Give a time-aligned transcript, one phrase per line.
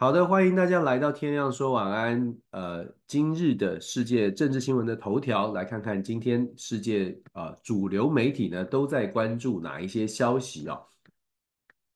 [0.00, 2.32] 好的，欢迎大家来到天亮说晚安。
[2.52, 10.86] 呃，今日的世界政治新闻的头条，来看看今天世界呃主流媒体呢都在关注哪一些消息哦。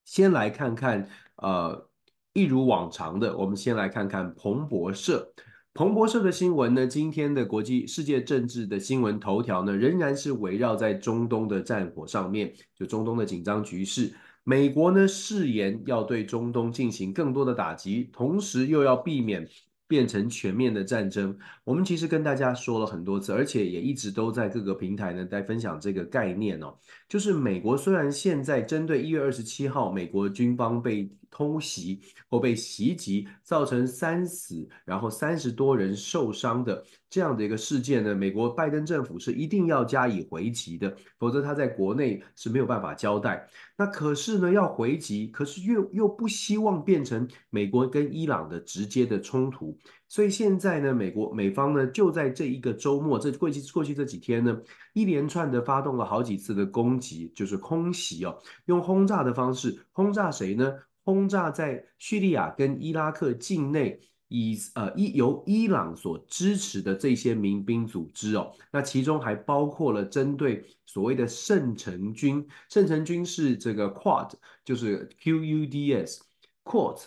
[0.04, 1.88] 先来看看呃，
[2.32, 5.32] 一如往常的，我们先来看看彭博社。
[5.72, 14.12] 彭博社的新闻呢，今天的国际世界政治的新闻头条呢，仍然是围绕在中东的战火上面，就中东的紧张局势。
[14.44, 19.48] 美国呢，誓言要对中东进行更多的打击，同时又要避免
[19.86, 21.36] 变成全面的战争。
[21.64, 26.74] 我们其实跟大家说了很多次，而且也一直都在各个平台呢在分享这个概念哦，
[27.08, 43.48] 就是美国虽然现在针对一月二十七号美国军方被偷袭或被袭击，造成三死，然后三十多人受伤的这样的一个事件呢，美国拜登政府是一定要加以回击的，否则他在国内是没有办法交代。
[43.76, 49.76] 那可是呢，要回击，可是又又不希望变成美国跟伊朗的直接的冲突，
[50.08, 54.60] 所以现在呢，美国美方呢就在这一个周末，这过去过去这几天呢，
[54.92, 60.72] 一连串的发动了好几次的攻击，就是空袭哦，用轰炸的方式轰炸谁呢？
[61.04, 74.32] 轰炸在叙利亚跟伊拉克境内，以呃伊由伊朗所支持的这些民兵组织哦，那其中还包括了针对所谓的圣城军，圣城军是这个 QUAD，
[74.64, 76.18] 就是 QUDS
[76.64, 77.02] QUD，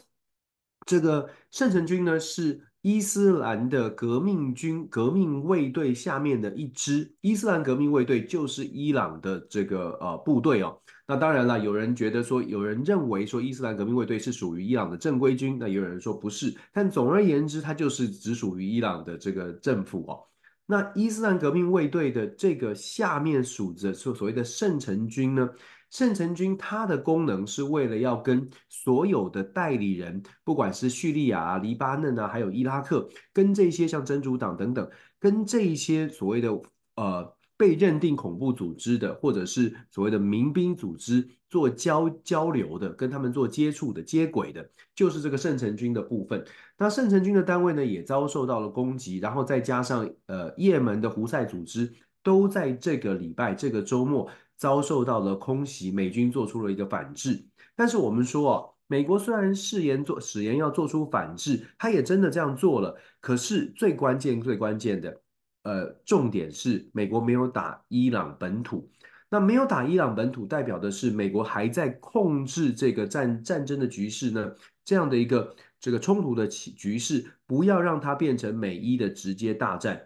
[0.85, 2.61] 这个圣城军呢是。
[2.85, 10.79] 伊斯兰的革命军革命卫队下面的一支伊斯兰革命卫队就是伊朗的这个呃部队哦。
[11.08, 16.56] 那当然了，有人觉得说，有人认为说伊斯兰革命卫队是属于伊朗的正规军，那也有人说不是。
[16.73, 20.23] 但总而言之，它就是只属于伊朗的这个政府哦。
[20.66, 25.47] 那伊斯兰革命卫队的这个下面属着所所谓的圣城军呢？
[25.92, 36.50] 圣城军它的功能是为了要跟所有的代理人，不管是叙利亚、黎巴嫩啊，还有伊拉克，跟这些像真主党等等，跟这一些所谓的
[36.95, 46.45] 呃被认定恐怖组织的，或者是所谓的民兵组织做交交流的，跟他们做接触的、接轨的，就是这个圣城军的部分。
[46.77, 54.29] 那圣城军的单位呢，也遭受到了攻击，然后再加上呃，也门的胡塞组织都在这个礼拜、这个周末。
[54.57, 57.45] 遭受到了空袭，美军做出了一个反制。
[57.75, 62.95] 但是我们说哦，美国虽然誓言做誓言要做出反制，他也真的这样做了。
[63.19, 65.22] 可是最关键、最关键的，
[65.66, 68.88] 呃，重点是美国没有打伊朗本土。
[69.28, 74.53] 那没有打伊朗本土，代表的是美国还在控制这个战战争的局势呢？
[74.86, 80.00] 这样的一个这个冲突的局势，不要让它变成美伊的直接大战。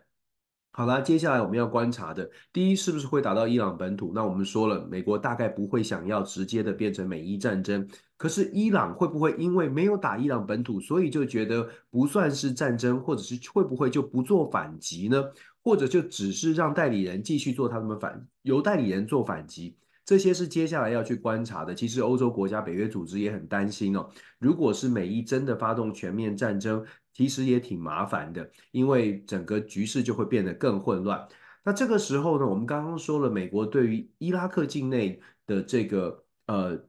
[0.72, 4.14] 好了，接下来我们要观察的，第一，是不是会打到伊朗本土？
[4.16, 7.86] 那我们说了，美国大概不会想要直接的变成美伊战争。
[8.16, 15.24] 可是伊朗会不会因为没有打伊朗本土，所以就觉得不算是战争，或者是会不会就不做反击呢？
[15.64, 19.78] 或者就只是让代理人继续做他们反，由代理人做反击？
[20.06, 21.76] 这些是接下来要去观察的。
[21.76, 24.10] 其实欧洲国家、北约组织也很担心哦，
[24.40, 26.86] 如果是美伊真的发动全面战争。
[27.12, 31.28] 其实也挺麻烦的，因为整个局势就会变得更混乱。
[31.66, 36.82] 那这个时候呢，我们刚刚说了，美国对于伊拉克境内的这个呃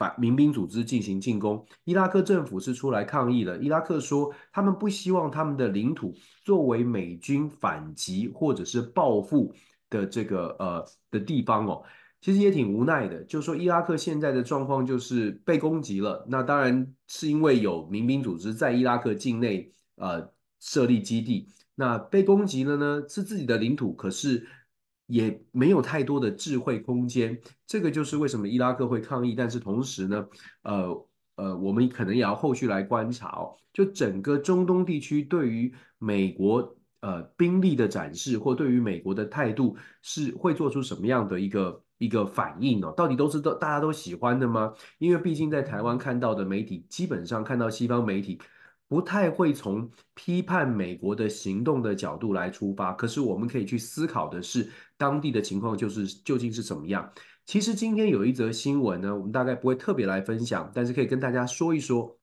[0.00, 3.58] 反民兵组织进行进攻，伊拉克政府是出来抗议了。
[3.58, 9.54] 伊拉克说，他们不希望他们的领土作为美军反击或者是报复
[9.90, 11.82] 的这个呃的地方哦。
[12.22, 24.46] 其实也挺无奈的，就是说伊拉克现在的状况就是被攻击了，那当然是因为有民兵组织在伊拉克境内呃设立基地，那被攻击了呢是自己的领土，可是
[25.10, 30.26] 也没有太多的智慧空间，这个就是为什么伊拉克会抗议，但是同时呢，
[30.62, 41.82] 呃呃，我们可能也要后续来观察哦，就整个中东地区对于美国呃兵力的展示，或对于美国的态度是会做出什么样的一个。
[42.00, 44.72] 一个反应哦，到底都是都大家都喜欢的吗？
[44.96, 48.40] 因为毕竟在台湾看到的媒体，基本上看到西方媒体
[48.90, 52.92] 不太会从批判美国的行动的角度来出发。
[52.92, 57.08] 可是我们可以去思考的是，当地的情况就是究竟是怎么样？
[57.46, 62.18] 其实今天有一则新闻呢，我们大概不会特别来分享，但是可以跟大家说一说。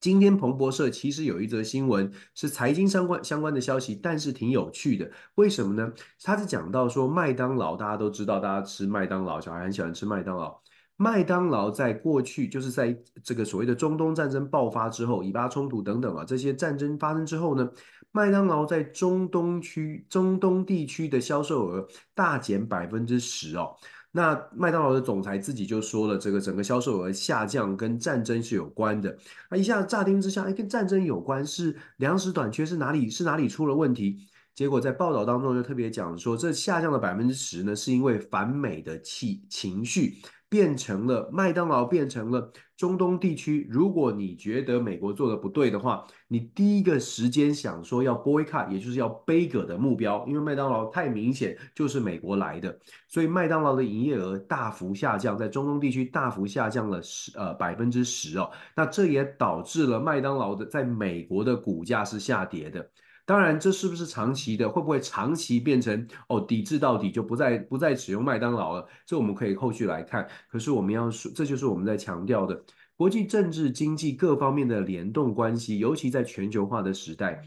[0.00, 5.10] 今天彭博社其实有一则新闻是财经相关相关的消息，但是挺有趣的。
[5.34, 5.92] 为什么呢？
[6.22, 10.62] 他是讲到说麦当劳，大家都知道，大家吃麦当劳，小孩很喜欢吃麦当劳。
[11.00, 17.70] 麦当劳在过去就是在这个所谓的中东战争爆发之后，以巴冲突等等啊，这些战争发生之后呢，
[18.10, 21.86] 麦当劳在中东区、中东地区的销售额
[22.16, 23.76] 大减百分之十哦。
[24.10, 29.16] 那麦当劳的总裁自己就说了，这个整个销售额下降跟战争是有关的。
[29.48, 34.26] 那一下乍听之下，哎，跟战争有关，是粮食短缺是哪里是哪里出了问题？
[34.52, 40.16] 结果在报道当中就特别讲说，这下降了百分之十呢，是因为反美的气情绪。
[40.48, 43.66] 变成了麦当劳，变成了中东地区。
[43.70, 52.78] 如果你觉得美国做的不对的话，你第一个时间想说要 boycott，也就是要杯葛的目标，因为麦当劳太明显就是美国来的，
[53.08, 58.50] 所以麦当劳的营业额大幅下降，在中东地区大幅下降了十呃百分之十哦。
[58.74, 62.90] 那这也导致了麦当劳的在美国的股价是下跌的。
[63.28, 64.66] 当然，这是不是长期的？
[64.66, 68.88] 会不会长期变成哦抵制到底就不再不再使用麦当劳了？
[69.04, 70.26] 这我们可以后续来看。
[70.50, 72.58] 可是我们要说，这就是我们在强调的
[72.96, 77.42] 国际政治经济各方面的联动关系，尤其在全球化的时代，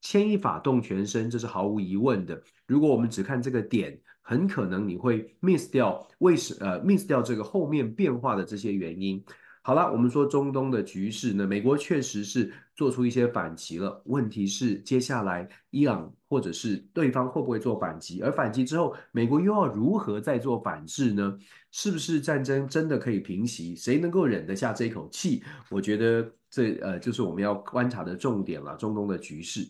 [0.00, 2.42] 牵一发动全身，这是毫无疑问的。
[2.66, 9.22] 如果我们只看这个点，很可能你会 miss 掉为什呃 miss 掉这个后面变化的这些原因。
[9.66, 14.00] 好了，我们说中东的局势呢，美国确实是做出一些反击了。
[14.04, 18.22] 问题是接下来伊朗或者是对方会不会做反击？
[18.22, 21.36] 而反击之后，美国又要如何再做反制呢？
[21.72, 23.74] 是不是战争真的可以平息？
[23.74, 25.42] 谁能够忍得下这口气？
[25.68, 28.76] 我觉得这呃就是我们要观察的重点了。
[28.76, 29.68] 中东的局势。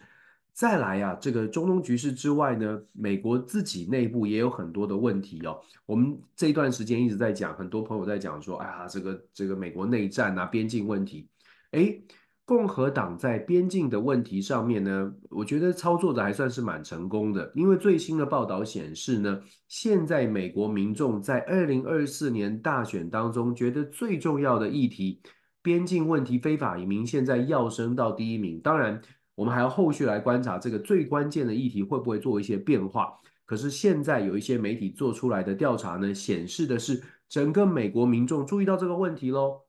[0.56, 5.60] 再来啊，这个中东局势之外呢，美国自己内部也有很多的问题哦。
[5.84, 11.28] 我们这一段时间一直在讲，很多朋友在讲说，哎呀，这个这个美国内战啊，边境问题。
[11.72, 12.02] 诶，
[12.46, 17.52] 共和党在边境的问题上面呢，我觉得操作的还算是蛮成功的。
[17.54, 19.38] 因为最新的报道显示呢，
[19.68, 25.20] 现在美国民众在二零二四年大选当中，觉得最重要的议题，
[25.60, 28.58] 边境问题、非法移民，现在要升到第一名。
[28.58, 28.98] 当然。
[29.36, 33.12] 我们还要后续来观察这个最关键的议题会不会做一些变化。
[33.44, 39.60] 可是现在有一些媒体做出来的调查呢，显示的是整个美国民众注意到这个问题喽。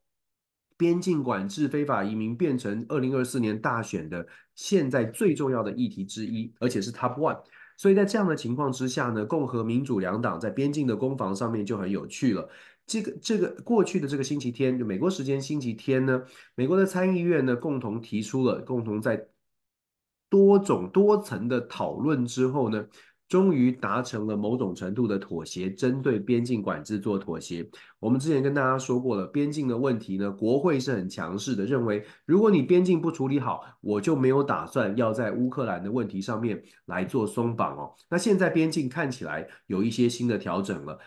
[0.78, 4.26] 边境管制、非法移民变成二零二四年大选的
[4.56, 7.40] 现在最重要的议题之一，而且是 top one。
[7.78, 12.50] 所以在这样的情况之下呢，共和民主两党在边境的攻防上面就很有趣了。
[12.88, 16.24] 这个这个过去的这个星期天，就美国时间星期天呢，
[16.56, 19.28] 美国的参议院呢共同提出了，共同在。
[20.30, 22.86] 多种多层的讨论之后呢，
[23.30, 27.70] 终于达成了某种程度的妥协，针对边境管制做妥协。
[28.00, 37.94] 我们之前跟大家说过了，边境的问题呢，国会是很强势的，认为如果你边境不处理好，我就没有打算要在乌克兰的问题上面来做松绑哦。
[38.10, 40.98] 那现在边境看起来有一些新的调整了，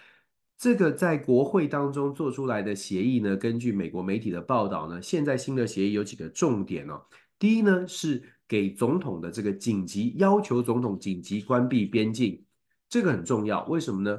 [0.59, 7.01] 这个在国会当中做出来的协议呢，根据美国媒体的报道呢，现在新的协议有几个重点哦。
[7.39, 8.23] 第一呢是。
[8.51, 12.43] 给总统的这个紧急要求，总统紧急关闭边境，
[12.89, 13.65] 这个很重要。
[13.67, 14.19] 为什么呢？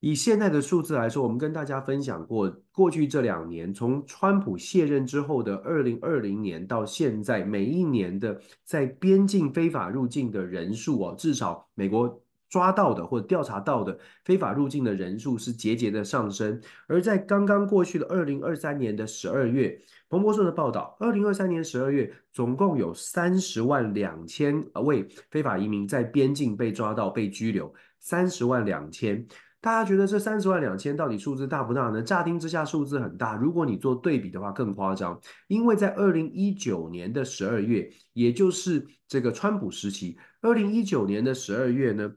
[0.00, 12.20] 以现在的数字来说，我们跟大家分享过，过去这两年，从川普卸任之后的二零二零年到现在，每一年的在边境非法入境的人数哦，至少美国
[12.52, 16.60] 抓到的或者调查到的非法入境的人数是节节的上升。
[16.86, 19.80] 而在刚刚过去的二零二三年的十二月。
[20.10, 27.72] 彭博社的报道，二零二三年十二月，总共有三十万两千位非法移民在边境被抓到、被拘留。
[27.98, 29.26] 三十万两千，
[29.62, 32.02] 大家觉得这三十万两千到底数字大不大呢？
[32.02, 42.12] 乍听之下数字很大，如果你做对比的话更夸张，因为在二零一九年的十二月，也就是这个川普时期，二零一九年的十二月呢，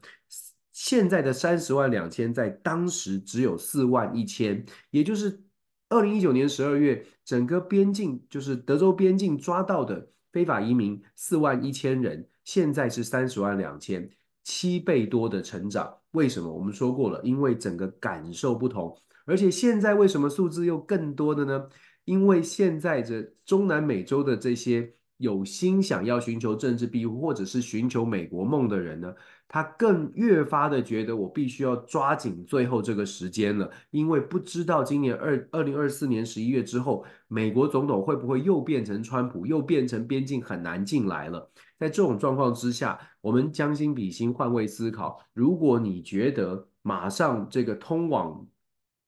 [0.74, 5.42] 现在的三十万两千在当时只有四万一千，也就是。
[5.88, 14.10] 二零一九年十二月，整个边境就是德州边境抓到的非法移民四万一千人，现在是三十万两千，
[14.44, 15.96] 七倍多的成长。
[16.16, 16.52] 为什么？
[16.52, 21.68] 我们说过了，因为整个感受不同，而且现在为什么数字又更多的呢？
[22.06, 29.14] 因为现在这中南美洲的这些有心想要寻求政治庇护，或者是寻求美国梦的人呢，
[29.48, 41.50] 他更越发的觉得我必须要抓紧最后这个时间了，因为不知道今年二二零二四年十一月之后，美国总统会不会又变成川普，又变成边境很难进来了。
[41.80, 48.46] 在这种状况之下，我们将心比心，换位思考，如果你觉得马上这个通往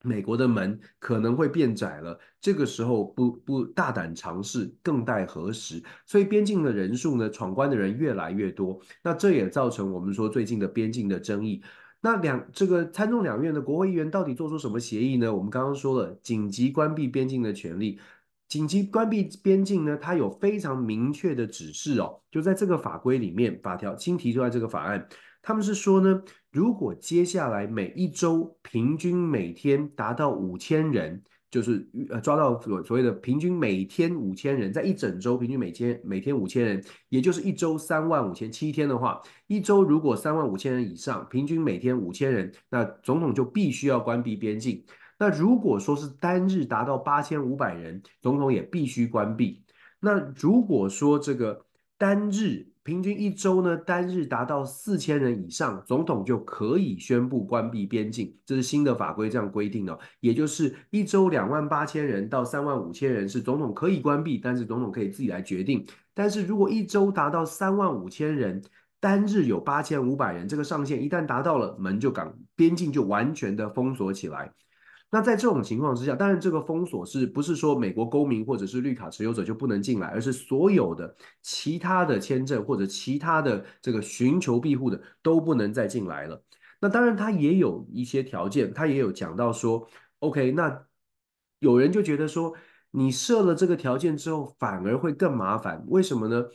[0.03, 5.83] 美国的门可能会变窄了，这个时候不不大胆尝试，更待何时？
[6.05, 11.61] 所以边境的人数呢，闯关的人越来越多，那这也造成我们说最近的边境的争议。
[11.99, 15.33] 那两这个参众两院的国会议员到底做出什么协议呢？
[15.33, 17.99] 我们刚刚说了，紧急关闭边境的权利，
[18.47, 25.07] 紧急关闭边境呢，它有非常明确的指示哦，就在这个法规里面，法条新提出来这个法案。
[25.41, 31.23] 他们是说呢，如果接下来每一周平均每天达到五千人。
[31.49, 44.83] 就是呃抓到所所谓的平均每天五千人，在一整周平均每天每天五千人，也就是一周三万五千七天的话，一周如果三万五千人以上，平均每天五千人，那总统就必须要关闭边境。
[45.19, 49.63] 那如果说是单日达到八千五百人，总统也必须关闭。
[49.99, 51.65] 那如果说这个
[51.97, 58.33] 单日，平均一周呢，单日达到四千人以上，总统就可以宣布关闭边境。
[58.45, 65.85] 这是新的法规这样规定的，也就是一周两万八千人到三万五千人是总统可以关闭，但是总统可以自己来决定。
[66.13, 68.61] 但是如果一周达到三万五千人，
[68.99, 74.53] 单日有八千五百人，这个上限一旦达到了，门就港边境就完全的封锁起来。
[75.09, 86.43] 那在这种情况之下，当然这个封锁是不是说美国公民或者是绿卡持有者就不能进来，而是所有的其他的签证或者其他的这个寻求庇护的都不能再进来了。
[86.81, 89.87] 那当然他也有一些条件，他也有讲到说
[90.19, 90.85] ，OK，那
[91.59, 92.53] 有人就觉得说，
[92.91, 96.45] 你设了这个条件之后反而会更麻烦，为什么呢？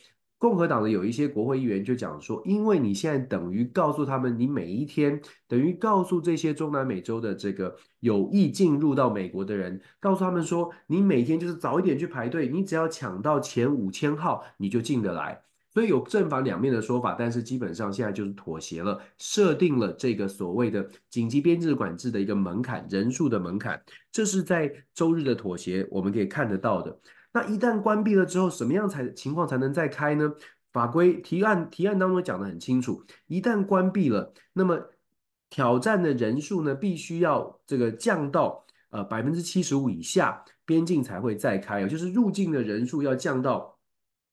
[0.43, 15.41] 共和党的有一些国会议员就讲说，因为你现在等于告诉他们，你每一天等于告诉这些中南美洲的这个有意进入到美国的人，告诉他们说，你每天就是早一点去排队，你只要抢到前五千号，你就进得来。
[15.73, 23.81] 所以有正反两面的说法，但是基本上现在就是妥协了，设定了这个所谓的紧急编制管制的一个门槛，人数的门槛，
[24.11, 26.99] 这是在周日的妥协，我们可以看得到的。
[27.33, 30.33] 那一旦关闭了之后，什么样才情况才能再开呢？
[30.73, 34.79] 法规提案提案当中讲得很清楚，一旦关闭了，那么
[35.51, 43.79] 挑战的人数呢，必须要这个降到呃百分之七十五以下，边境才会再开，就是入境的人数要降到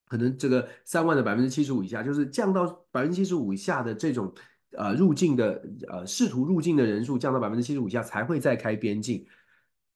[0.08, 4.32] 可能这个三万的百分之七十五以下，就是降到百分之七十五以下的这种
[4.72, 9.26] 呃入境的呃试图入境的人数降到百分之七十五以下才会再开边境。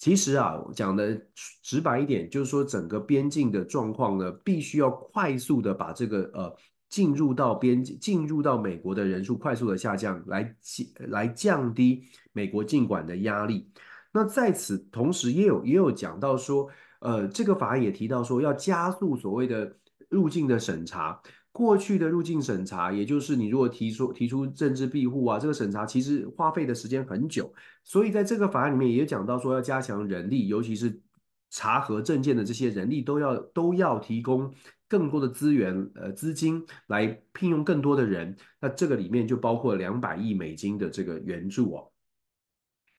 [0.05, 1.19] 其实啊，讲的
[1.63, 6.55] 直白一点，就是说整个边境的状况呢，必须要快速的把这个呃
[6.91, 10.55] 进入到边境、进入到美国的人数快速的下降，来
[11.09, 13.67] 来降低美国进管的压力。
[14.13, 16.69] 那在此同时，也有也有讲到说，
[16.99, 19.75] 呃，这个法案也提到说，要加速所谓的
[20.11, 21.19] 入境的审查。
[21.55, 31.01] 过去的入境审查，也就是你如果提出提出政治庇护啊，这个审查其实花费的时间很久，所以在这个法案里面也讲到说要加强人力，尤其是
[31.51, 34.53] 查核证件的这些人力都要都要提供
[34.89, 41.94] 更多的资源呃资金来聘用更多的人，那这个里面就包括两百亿美金的这个援助哦。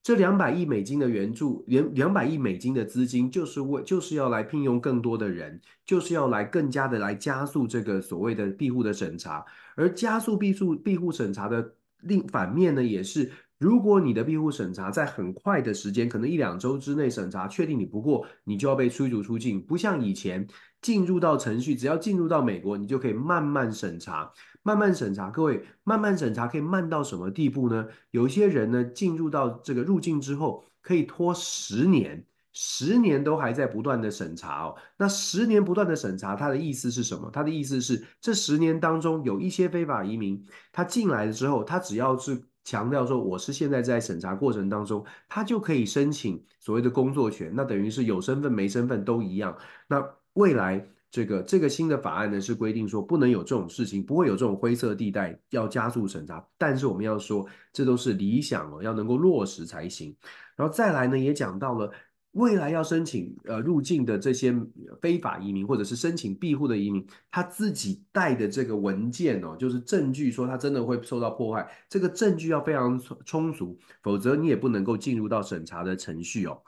[0.06, 9.44] 这两百亿美金的援助，两两百亿美金的资金，就是为就是要来聘用更多的人，就是要来更加的来加速这个所谓的庇护的审查。
[9.76, 20.46] 而加速庇护庇护审查的另反面呢，也是如果你的庇护审查在很快的时间，可能一两周之内审查确定你不过，你就要被驱逐出境，不像以前
[20.86, 24.32] 进入到程序，只要进入到美国，你就可以慢慢审查。
[24.62, 27.88] 慢慢审查，各位，慢慢审查可以慢到什么地步呢？
[28.12, 32.24] 有一些人呢，进入到这个入境之后，可以拖十年，
[32.54, 34.76] 十年都还在不断的审查哦。
[34.96, 37.32] 那十年不断的审查，他的意思是什么？
[37.34, 40.40] 他的意思是，这十年当中有一些非法移民，
[40.72, 49.56] 他进来了之后，他只要是强调说我是现在在审查过程当中，他就可以申请所谓的工作权，那等于是有身份没身份都一样。
[49.88, 50.04] 那
[50.36, 50.88] 未来。
[51.12, 56.46] 这个这个新的法案呢，是规定说不能有这种事情，不会有这种灰色地带，要加速审查。
[56.58, 60.14] 但是我们要说，这都是理想哦，要能够落实才行。
[60.58, 61.90] 然后再来呢，也讲到了
[62.32, 64.54] 未来要申请呃入境的这些
[65.02, 76.62] 非法移民或者是申请庇护的移民，他自己带的这个文件哦，就是证据说他真的会受到迫害，这个证据要非常充足，否则你也不能够进入到审查的程序哦。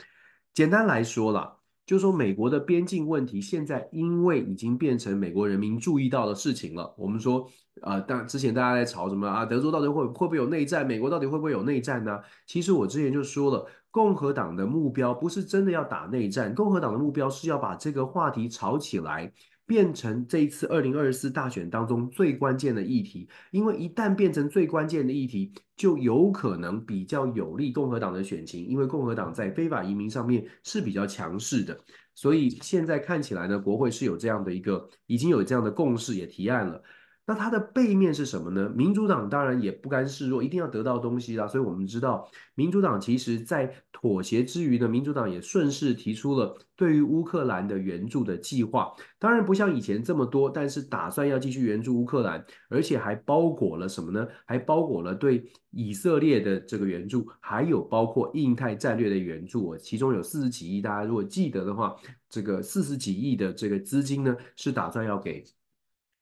[0.54, 1.57] 简单来说啦。
[1.88, 6.94] 就说，美国的边境问题现在因为已经变成美国人民注意到的事情了。
[6.98, 7.50] 我们说，
[7.82, 9.46] 呃，当之前大家在吵什么啊？
[9.46, 10.86] 德州到底会会不会有内战？
[10.86, 12.20] 美国到底会不会有内战呢？
[12.46, 19.32] 其实我之前就说了，共和党的目标不是真的要打内战，共和党的目标是要把这个话题炒起来。
[19.68, 31.78] 变成这一次二零二四大选当中最关键的议题，因为一旦变成最关键的议题，就有可能比较有利共和党的选情，因为共和党在非法移民上面是比较强势的，
[32.16, 36.82] 所以现在看起来呢，国会是有这样的一个已经有这样的共识，也提案了。
[37.30, 38.72] 那它的背面是什么呢？
[38.74, 41.46] 民主党当然也不甘示弱，一定要得到东西啦。
[41.46, 48.94] 所以我们知道，民主党其实在妥协之余呢，民主党也顺势提出了对于乌克兰的援助的计划。
[49.20, 54.26] 当然不像以前这么多，但是打算要继续援助乌克兰，而且还包裹了什么呢？
[54.46, 59.76] 还包裹了对以色列的这个援助，还有包括印太战略的援助。
[59.76, 61.94] 其中有四十几亿，大家如果记得的话，
[62.30, 65.44] 这个四十几亿的这个资金呢，是打算要给。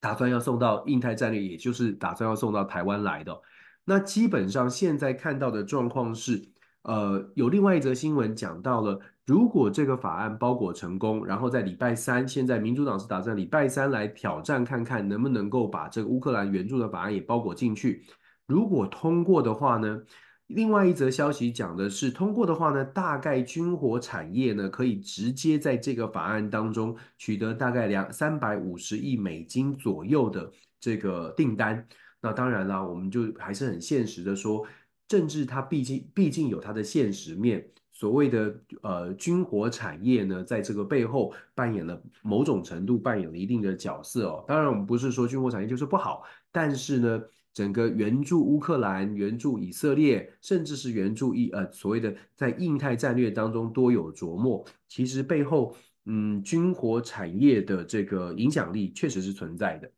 [0.05, 3.35] 打算要送到印太战略，也就是打算要送到台湾来的。
[3.85, 6.47] 那基本上现在看到的状况是，
[6.83, 18.03] 呃，有另外一则新闻讲到了，如果这个法案包裹成功，然后在礼拜三，现在民主党是打算礼拜三来挑战看看能不能够把这个乌克兰援助的法案也包裹进去。
[18.45, 19.99] 如果通过的话呢？
[20.47, 31.83] 另外一则消息讲的是，通过的话呢，大概军火产业呢可以直接在这个法案当中取得大概两三百五十亿美金左右的这个订单。
[32.21, 34.63] 那当然啦，我们就还是很现实的说，
[35.07, 37.67] 政治它毕竟毕竟有它的现实面。
[37.91, 44.45] 所谓的呃军火产业呢，在这个背后扮演了某种程度扮演了一定的角色哦。
[44.47, 47.19] 当然，我们不是说军火产业就是不好，但是呢。
[47.55, 55.73] 整个援助乌克兰、援助以色列，甚至是援助一呃所谓的在印太战略当中多有琢磨，其实背后
[56.05, 59.89] 嗯军火产业的这个影响力确实是存在的。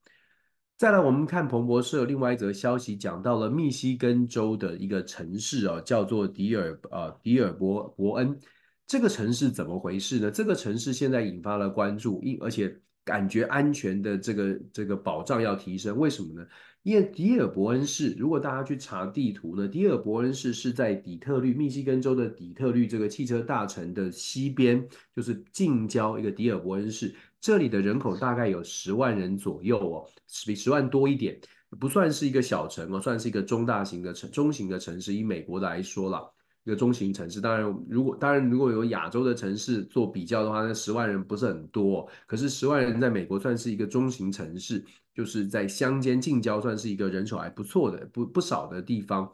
[0.77, 8.39] 再来，我们看彭博社另外一则消息，讲到了密西根州的一个城市啊，叫做迪尔呃迪尔伯伯恩。
[8.85, 10.29] 这个城市怎么回事呢？
[10.29, 16.45] 这个城市现在引发了关注，因而且感觉安全的这个这个保障要提升，为什么呢？
[16.83, 24.85] 因为迪尔伯恩市，如果大家去查地图呢，迪尔伯恩市是在底特律，密西根州的底特律这个汽车大城的西边，
[25.15, 27.15] 就是近郊一个迪尔伯恩市。
[27.39, 30.05] 这里的人口大概有十万人左右哦，
[30.45, 31.39] 比十万多一点，
[31.79, 35.13] 不算是一个小城哦，算是一个中大型的城、中型的城市。
[35.13, 36.21] 以美国来说啦，
[36.67, 37.39] 一个中型城市。
[37.39, 44.83] 当然，如果当然如果有亚洲的城市做比较的话，那十万人不是很多，可是十万人在美国算是一个中型城市。
[45.15, 49.27] 就是在乡间近郊，算是一个人手还不错的、不不少的地方。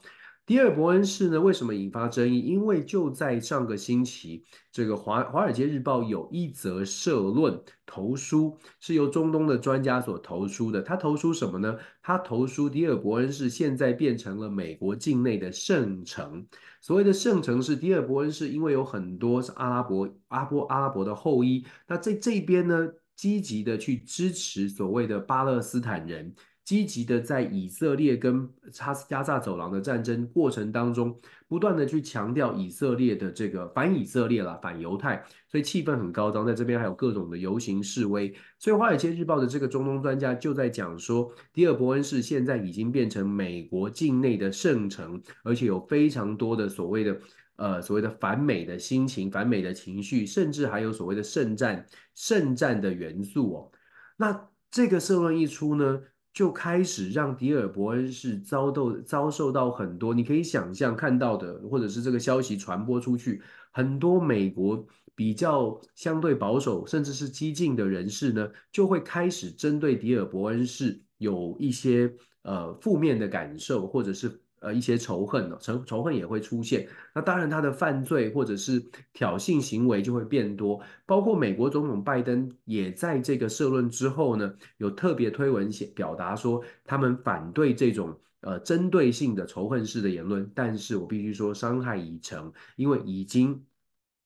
[0.45, 2.41] 迪尔伯恩市呢，为什么引发争议？
[2.41, 10.81] 因为就在上个星期，这个华华尔街日报有一则社论投书，是由中东的专家所投书的。
[10.81, 11.77] 他投书什么呢？
[12.01, 16.45] 他投书迪尔伯恩市现在变成了美国境内的圣城。
[16.82, 21.65] 所谓的圣城是迪尔伯恩市，因为有很多是阿拉伯、阿波、阿拉伯的后裔。
[21.88, 22.89] 那在这边呢？
[23.15, 26.34] 积极的去支持所谓的巴勒斯坦人，
[26.65, 38.34] 积极的在以色列跟哈斯加萨走廊的战争过程当中，不断的去强调以色列的这个反以色列啦，反犹太，所以气氛很高涨，在这边还有各种的游行示威。
[38.58, 47.17] 所以《华尔街日报》的这个中东专家就在讲说，迪尔伯恩市现在已经变成美国境内的圣城，而且有非常多的所谓的。
[47.56, 53.71] 呃，所谓的反美的心情、反美的情绪，甚至还有所谓的圣战、圣战的元素哦。
[54.17, 56.02] 那这个社论一出呢，
[56.34, 63.41] 就开始让迪尔伯恩是遭到遭受到很多，你可以想象看到的，或者是这个消息传播出去，
[63.72, 74.42] 很多美国比较相对保守，甚至是激进的人士呢，就会开始针对迪尔伯恩是有一些呃负面的感受，或者是。
[74.63, 76.88] 呃，一些仇恨呢，仇仇恨也会出现。
[77.13, 80.82] 那当然，他的犯罪或者是挑衅行为就会变多。
[81.06, 90.49] 包括美国总统拜登也在这个社论之后呢，有特别推文写表达说，他们反对这种呃针对性的仇恨式的言论。
[90.56, 93.63] 但是我必须说，伤害已成，因为已经。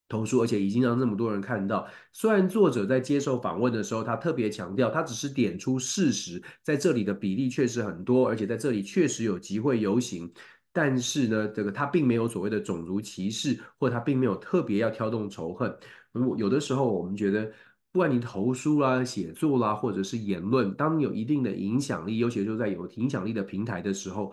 [0.10, 1.88] 投书，而且已经让那么多人看到。
[2.14, 10.32] 虽然作者在接受访问的时候，他特别强调，他只是点出事实，在这里的比例确实很多，而且在这里确实有集会游行。
[10.72, 15.76] 但是呢，这个他并没有所谓的种族歧视，或者他并没有特别要挑动仇恨。
[16.12, 17.52] 如果有的时候，我们觉得，
[17.92, 24.32] 不管你投书啦、写作啦，或者是言论，当你有一定的影响力，尤其是在有影响力的平台的时候，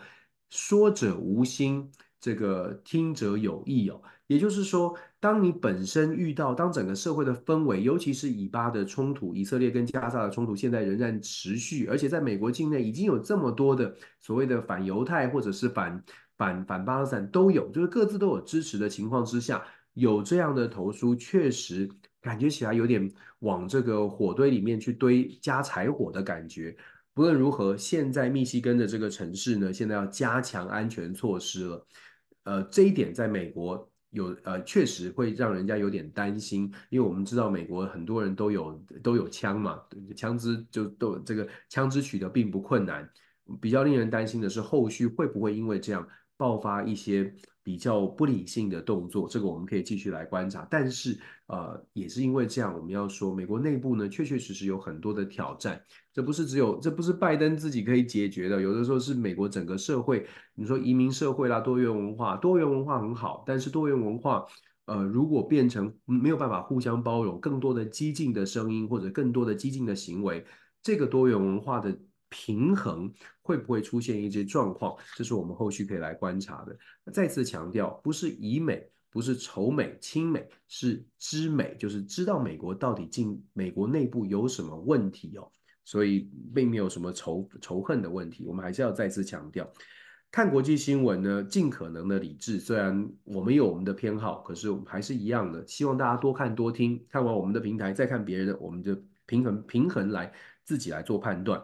[0.50, 4.02] 说者无心，这个听者有意哦。
[4.26, 16.04] 也就是说，当你本身遇到，当整个社会的氛围，尤其是以巴的冲突，以色列跟加沙的冲突，现在仍然持续，而且在美国境内已经有这么多的所谓的反犹太或者是反
[16.36, 21.88] 反反巴勒斯坦都有，就是各自都有支持的情况之下，有这样的投书，确实
[22.20, 26.76] 感觉起来有点往这个火堆里面去堆加柴火的感觉。
[27.14, 31.86] 不论如何，现在密西根的这个城市呢，现在要加强安全措施了。
[32.42, 33.90] 呃，这一点在美国。
[34.14, 39.78] 有呃，确实会让人家有点担心，因为我们知道美国很多人都有都有枪嘛，
[40.16, 43.06] 枪支就都这个枪支取得并不困难。
[43.60, 49.28] 比较令人担心的是，后续会不会因为这样爆发一些比较不理性的动作？
[49.28, 50.66] 这个我们可以继续来观察。
[50.70, 55.80] 但是呃，也是因为这样，我们要说美国内部呢，确确实实有很多的挑战。
[56.12, 60.26] 这不是只有，这不是拜登自己可以解决的，有的时候是美国整个社会。
[60.54, 64.44] 你说移民社会啦，多元文化，多元文化很好，但是多元文化，
[64.86, 70.44] 呃，如果变成没有办法互相包容，更多的激进的声音或者更多的激进的行为，
[70.82, 71.98] 这个多元文化的
[72.36, 73.08] 平衡
[73.42, 74.96] 会不会出现一些状况？
[75.14, 76.76] 这是我们后续可以来观察的。
[77.12, 85.48] 再次强调，不是以美，不是仇美、亲美，是知美，就是知道美国到底进美国内部有什么问题哦。
[85.84, 89.70] 所以并没有什么仇仇恨的问题，我们还是要再次强调，
[90.32, 92.58] 看国际新闻呢，尽可能的理智。
[92.58, 100.32] 虽然我们有我们的偏好，可是我们还是一样的，希望大家多看多听，看完我们的平台再看别人的，我们就平衡平衡来
[100.64, 101.62] 自己来做判断。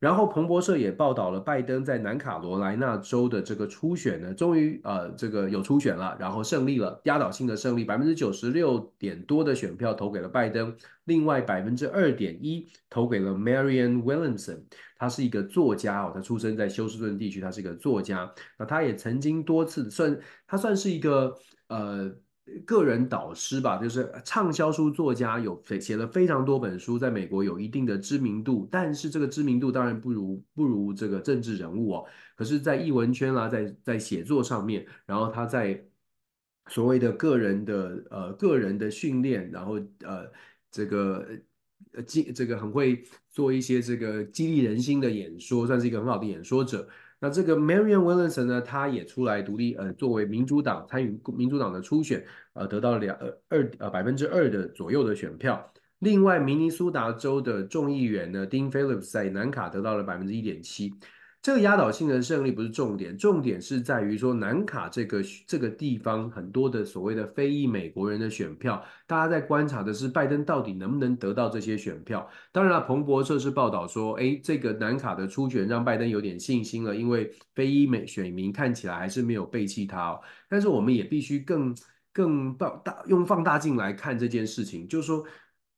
[0.00, 14.60] 然后彭博社也报道了拜登在南卡罗来纳州的这个初选呢，终于呃这个有初选了，然后胜利了，压倒性的胜利，百分之九十六点多的选票投给了拜登，另外百分之二点一投给了 Marian Williamson，
[14.96, 21.34] 他是一个作家哦，他出生在休斯顿地区，他是一个作家，那他也曾经多次算他算是一个
[21.68, 22.14] 呃。
[22.64, 28.68] 个人导师吧，就是畅销书作家，有写了非常多本书，在美国有一定的知名度。
[28.70, 32.04] 但是这个知名度当然不如不如这个政治人物哦。
[32.36, 35.82] 可是，在艺文圈啦，在在写作上面，然后他在
[36.68, 40.30] 所谓的个人的呃个人的训练，然后呃
[40.70, 41.26] 这个
[41.92, 46.88] 呃激这个很会做一些这个激励人心的演说，算是一个很好的演说者。
[47.20, 55.72] 那这个 Marian Williamson 呢，他也出来独立，呃，作为民主党参与民主党的初选，呃，得到了两呃二呃百分之二的左右的选票。
[55.98, 60.94] 另外，明尼苏达州的众议员呢，Dean Phillips 在南卡得到了百分之一点七。
[61.40, 72.28] 这个压倒性的胜利不是重点，重点是在于说南卡这个这个地方很多的所谓的非裔美国人的选票，大家在观察的是拜登到底能不能得到这些选票。
[72.52, 80.20] 当然了，彭博社是报道说，哎，这个南卡的初选让拜登有点信心了，因为非裔美选民看起来还是没有背弃他哦。
[80.50, 81.74] 但是我们也必须更
[82.12, 85.24] 更放大用放大镜来看这件事情，就是说。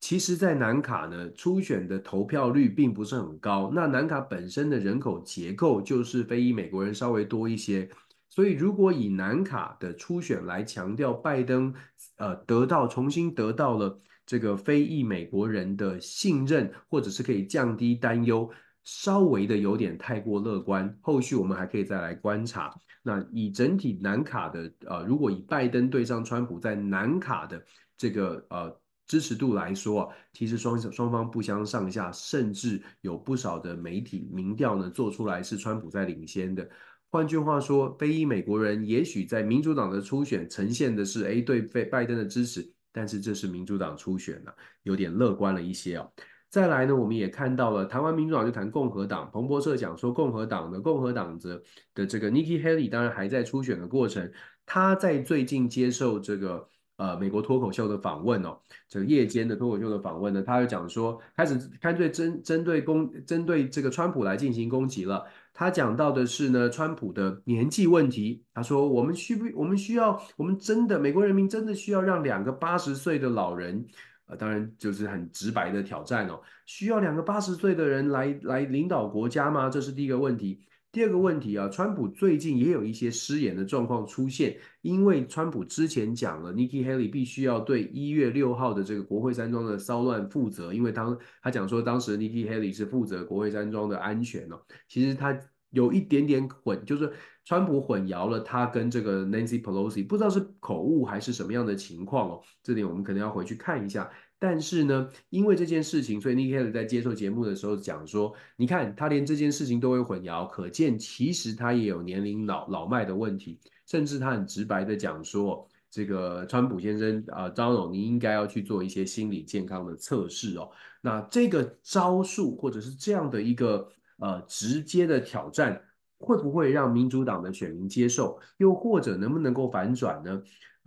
[0.01, 3.71] 其实，在南卡呢，初选的投票率并不是很高。
[3.75, 7.87] 那南卡本身的人口结构就是非裔美国人稍微多一些，
[8.31, 11.75] 所以如果以南卡的初选来强调拜登，
[12.17, 18.51] 呃，得到重新得到了这个非裔美国人的信任，或者是可以降低担忧，
[18.83, 20.97] 稍微的有点太过乐观。
[21.03, 22.75] 后续我们还可以再来观察。
[23.03, 27.63] 那以整体南卡的，呃，如果以拜登对上川普在南卡的
[27.99, 28.80] 这个，呃。
[29.11, 36.70] 支持度来说啊，其实双双方不相上下，甚至有不少的媒体民调呢做出来是川普在领先的。
[37.11, 46.09] 换句话说，非裔美国人也许在民主党的初选呈现的是哎对拜登的支持，但是这是民主党初选了，有点乐观了一些哦。
[46.49, 51.61] 再来呢，我们也看到了谈完民主党就谈共和党，彭博社讲说共和党的共和党的
[51.94, 54.31] 的这个 Nikki Haley 当然还在初选的过程，
[54.64, 56.68] 他在最近接受这个。
[57.01, 65.25] 呃，美国脱口秀的访问哦，这个夜间的脱口秀的访问呢，他就讲说，开始开对针针对攻针对这个川普来进行攻击了。
[65.55, 68.45] 他讲到的是呢，川普的年纪问题。
[68.53, 73.83] 他说，我们需不，我们需要，我们真的美国人民真的需要让两个八十岁的老人，
[74.27, 79.71] 呃，当然就是很直白的挑战哦，需要两个八十岁的人来来领导国家吗？
[79.71, 80.61] 这是第一个问题。
[80.92, 95.38] 第二个问题啊，川普最近也有一些失言的状况出现，因为川普之前讲了，Nikki Haley 必须要对一月六号的这个国会山庄的骚乱负责，因为当他讲说当时 Nikki Haley 是负责国会山庄的安全哦，其实他
[95.70, 97.12] 有一点点混，就是
[97.44, 104.11] 川普混淆了他跟这个 Nancy Pelosi，不知道是口误还是什么样的情况哦，这点我们可能要回去看一下。
[104.40, 120.70] 但是呢，因为这件事情，所以 Nikki Haley 在接受节目的时候讲说，你看他连这件事情都会混淆，可见其实他也有年龄老老迈的问题，甚至他很直白的讲说，这个川普先生啊，Donald，你应该要去做一些心理健康的测试哦。
[121.03, 123.87] 那这个招数或者是这样的一个
[124.20, 125.79] 呃直接的挑战，
[126.18, 128.40] 会不会让民主党的选民接受？
[128.57, 130.42] 又或者能不能够反转呢？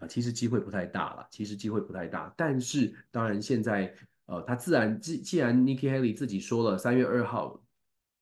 [0.07, 2.33] 其实机会不太大了，其实机会不太大。
[2.37, 3.93] 但是当然现在，
[4.25, 7.61] 呃，他自然既既然 Nikki Haley 自己说了，三月二号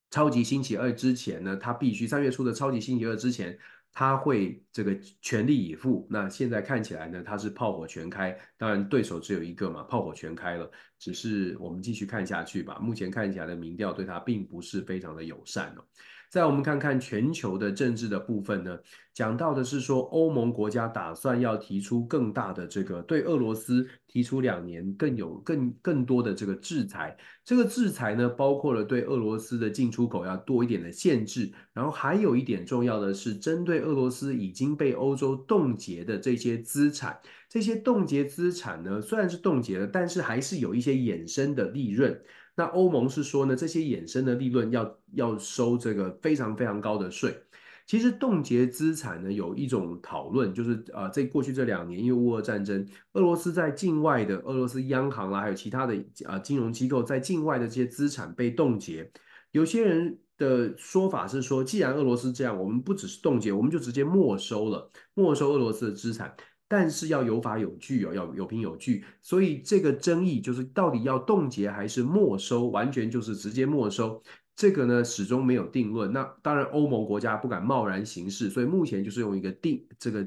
[0.09, 3.57] 超级星期二之前呢，他必须三月初的超级星期二之前，
[3.93, 6.07] 他会这个全力以赴。
[6.09, 8.37] 那现在看起来呢，他是炮火全开。
[8.57, 10.69] 当然对手只有一个嘛，炮火全开了。
[10.97, 12.77] 只是我们继续看下去吧。
[12.79, 15.83] 目前看起来的民调对他并不是非常的友善哦。
[16.31, 18.79] 再我们看看全球的政治的部分呢，
[19.13, 42.17] 讲到的是说欧盟国家打算要提出更大的这个对俄罗斯提出两年更有更更多的这个制裁，这个制裁呢包括了对俄罗斯的进出口要多一点的限制，然后还有一点重要的是针对俄罗斯已经被欧洲冻结的这些资产，这些冻结资产呢虽然是冻结了，但是还是有一些衍生的利润。
[42.55, 47.35] 那欧盟是说呢，这些衍生的利润要要收这个非常非常高的税。
[47.87, 59.11] 其实冻结资产呢，有一种讨论，就是呃，在过去这两年，因为乌俄战争，俄罗斯在境外的俄罗斯央行啦，还有其他的呃金融机构在境外的这些资产被冻结。
[59.51, 66.33] 有些人的说法是说，既然俄罗斯这样，我们不只是冻结，我们就直接没收了，没收俄罗斯的资产。
[66.71, 74.23] 但是要有法有据哦，要有凭有据，所以这个争议就是到底要冻结还是没收，完全就是直接没收，
[74.55, 76.13] 这个呢始终没有定论。
[76.13, 80.25] 那当然欧盟国家不敢贸然行事，所以目前就是用一个定这个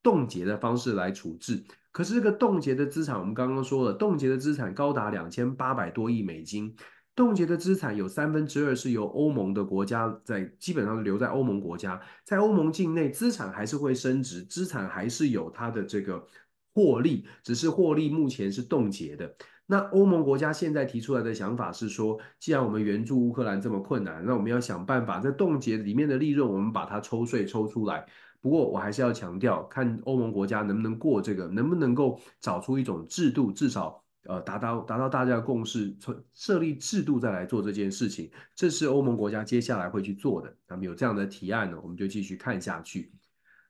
[0.00, 1.60] 冻结的方式来处置。
[1.90, 6.72] 可是这个冻结的资产，我们刚刚说了，冻结的资产高达两千八百多亿美金。
[7.16, 16.24] 冻结的资产有三分之二是由欧盟的国家在，基本上留在欧盟国家，在欧盟境内资产还是会升值，资产还是有它的这个
[16.72, 19.34] 获利，只是获利目前是冻结的。
[19.66, 28.06] 那欧盟国家现在提出来的想法是说，既然我们援助乌克兰这么困难，那我们要想办法在冻结里面的利润，我们把它抽税抽出来。
[28.40, 34.02] 不过我还是要强调，看欧盟国家能不能过这个，能不能够找出一种制度，至少。
[34.24, 40.54] 呃，达到达到大家的共识，从设立制度再来做这件事情，这是欧盟国家接下来会去做的。
[40.68, 43.10] 那么有这样的提案呢，我们就继续看下去。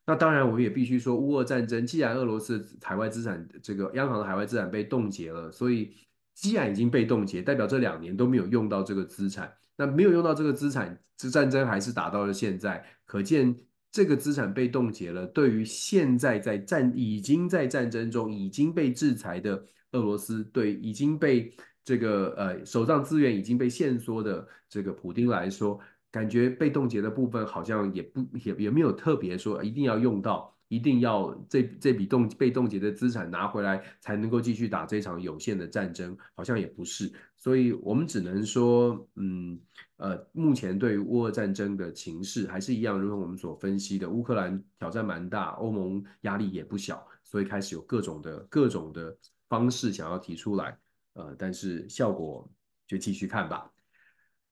[0.04, 5.94] 那当然，我们也必须说，乌俄战争，既然俄罗斯海外资产这个央行的海外资产被冻结了，所以
[6.34, 9.52] 既然已经被冻结，代表这两年都没有用到这个资产。
[9.76, 13.54] 那没有用到这个资产，这战争还是打到了现在，可见
[13.92, 19.64] 这个资产被冻结了，对于现在在战已经在战争中已经被制裁的。
[19.92, 21.52] 俄罗斯对已经被
[21.84, 39.58] 这个呃手上资源已经被限缩的这个普丁来说，感觉被冻结的部分好像也不也也没有特别说一定要用到，一定要这这笔冻被冻结的资产拿回来才能够继续打这场有限的战争，好像也不是，所以我们只能说，嗯
[39.96, 49.16] 呃，目前对于乌俄战争的情势还是一样，如同我们所分析的，乌克兰挑战蛮大，欧盟压力也不小，所以开始有各种的各种的。
[49.50, 50.78] 方式想要提出来，
[51.12, 52.48] 呃，但是效果
[52.86, 53.70] 就继续看吧。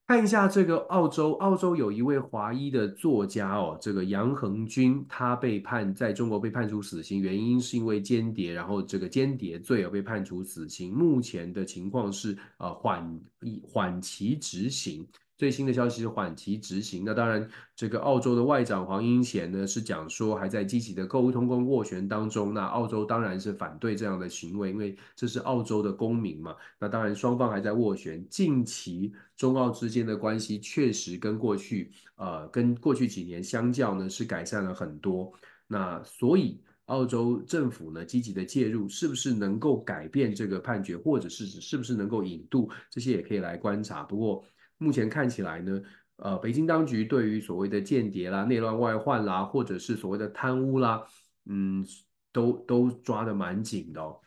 [0.07, 10.93] 看一下这个澳洲，澳洲有一位华裔的作家哦，这个杨恒均，他被判在中国被判处死刑，原因是因为间谍，然后这个间谍罪而被判处死刑。
[10.95, 13.21] 目前的情况是呃缓
[13.63, 15.07] 缓期执行。
[15.39, 17.05] 最新的消息是缓期执行。
[17.07, 22.53] 那当然，这个澳洲的外长黄英贤呢是讲说还在积极的沟通跟斡旋当中。
[22.53, 26.57] 那澳洲当然是反对这样的行为，因为这是澳洲的公民嘛。
[26.81, 28.27] 那当然双方还在斡旋。
[28.29, 35.33] 近期中澳之间的关系确实跟过去呃跟过去几年相较呢是改善了很多。
[35.69, 44.03] 那所以澳洲政府呢积极的介入，是不是能够改变这个判决，或者是是不是能够引渡，这些也可以来观察。
[44.03, 44.45] 不过。
[44.79, 45.83] 目前看起来呢，
[46.17, 51.05] 呃，北京当局对于所谓的间谍啦、内乱外患啦，或者是所谓的贪污啦，
[51.47, 51.87] 嗯，
[52.33, 54.21] 都都抓得蛮紧的哦。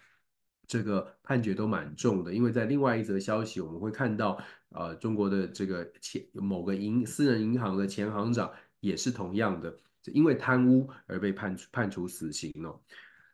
[0.68, 9.76] 这个判决都蛮重的，因为在另外一则消息，我们会看到，呃，中国的这个前某个银私人银行的前行长也是同样的，
[10.14, 12.80] 因为贪污而被判判处死刑哦。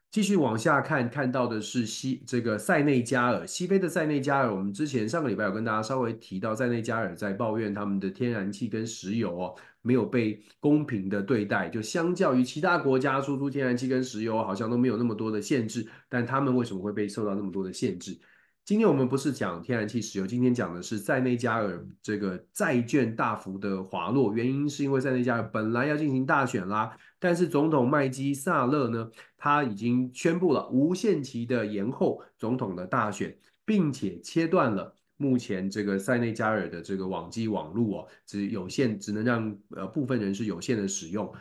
[0.10, 4.54] 继续往下看，看到的是西这个塞内加尔，西非的塞内加尔。
[4.54, 18.18] 我们之前上个礼拜有跟大家稍微提到，塞内加尔在抱怨他们的天然气跟石油哦没有被公平的对待，就相较于其他国家输出天然气跟石油好像都没有那么多的限制，但他们为什么会被受到那么多的限制？
[18.64, 41.34] 今天我们不是讲天然气、石油，今天讲的是塞内加尔这个债券大幅的滑落，原因是因为塞内加尔本来要进行大选啦，但是总统麦基萨勒呢，他已经宣布了无限期的延后总统的大选，并且切断了目前这个塞内加尔的这个网际网络哦，只有限，只能让呃部分人士有限的使用。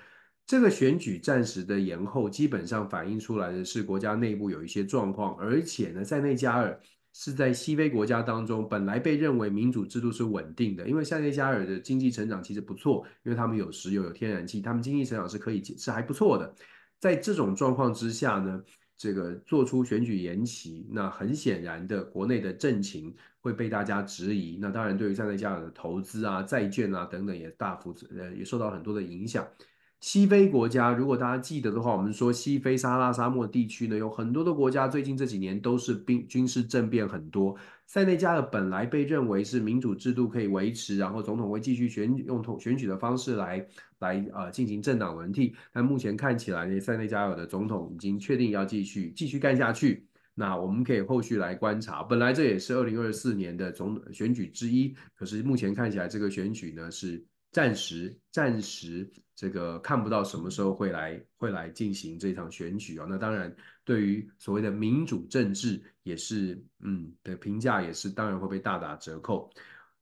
[0.46, 6.80] 这个选举暂时的延后，基本上反映出来的是国家内部有一些状况，而且呢，塞内加尔。
[7.18, 16.54] 是在西非国家当中，本来被认为民主制度是稳定的，因为塞内加尔的经济成长其实不错，因为他们有石油、有天然气，他们经济成长是可以是还不错的。
[17.00, 18.62] 在这种状况之下呢，
[18.98, 24.58] 这个做出选举延期，那很显然的，国内的政情会被大家质疑。
[24.60, 29.42] 那当然，对于塞内加尔的投资啊、债券啊等等，也大幅呃也受到很多的影响。
[30.00, 37.56] 西非国家，如果大家记得的话，我们说西非撒哈拉沙漠地区呢，有很多的国家最近这几年都是兵军事政变很多。
[37.86, 43.66] 塞内加尔本来被认为是民主制度可以维持，然后总统会继续选用统选举的方式来
[44.00, 50.06] 来呃进行政党轮替，但目前看起来呢，塞内加尔的总统已经确定要继续继续干下去。
[50.34, 57.24] 那我们可以后续来观察，本来这也是二零二四年的总选举之一，可是目前看起来这个选举呢是。
[57.52, 63.54] 暂时暂时这个看不到什么时候会来会来进行这场选举啊，那当然
[63.84, 69.50] 对于所谓的民主政治也是嗯的评价也是当然会被大打折扣。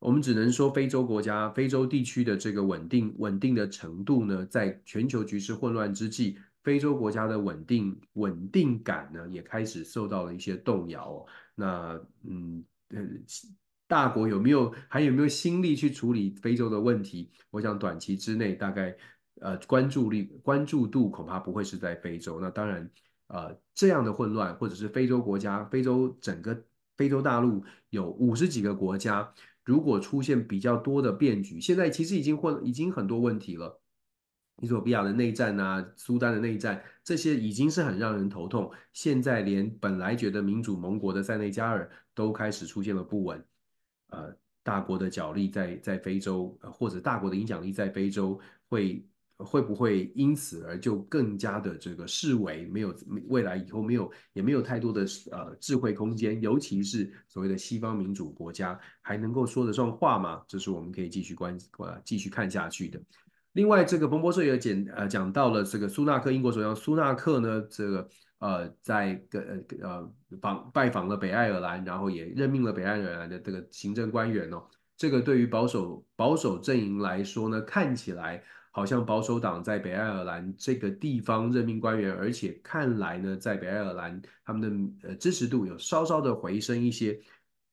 [0.00, 11.24] 我们只能说非洲国家非洲地区的这个稳定稳定的程度呢，在全球局势混乱之际，非洲国家的稳定稳定感呢也开始受到了一些动摇。
[11.54, 13.24] 那嗯嗯。
[13.86, 17.30] 大国有没有还有没有心力去处理非洲的问题？
[17.50, 18.96] 我想短期之内大概
[19.40, 22.40] 呃关注力关注度恐怕不会是在非洲。
[22.40, 22.90] 那当然
[23.26, 26.64] 呃这样的混乱或者是非洲国家，非洲整个
[26.96, 29.32] 非洲大陆有五十几个国家，
[29.64, 33.80] 如果出现比较多的变局，现在其实已经混已经很多问题了。
[34.62, 38.70] 伊索比亚的内战啊，苏丹的内战，这些已经是很让人头痛。
[38.92, 43.44] 现在连本来觉得民主盟国的塞内加尔都开始出现了不稳。
[44.14, 49.04] 呃，大国的角力在在非洲，呃，或者大国的影响力在非洲会，
[49.36, 52.94] 会不会因此而就更加的这个视为，没有
[53.28, 60.42] 未来以后没有也没有太多的呃智慧空间，尤其是所谓的西方民主国家还能够说得上话吗？
[60.46, 63.00] 这是我们可以继续关呃继续看下去的。
[63.52, 68.08] 另外，这个彭博社也讲呃讲到了这个苏纳克，英国首相苏纳克呢，这个。
[68.38, 74.62] 呃，在跟呃呃访拜访了北爱尔兰，然后也任命了北爱尔兰的这个行政官员哦。
[74.96, 87.20] 这个对于保守保守阵营来说呢，看起来好像保守党在北爱尔兰这个地方任命官员，而且看来呢，在北爱尔兰他们的呃支持度有稍稍的回升一些。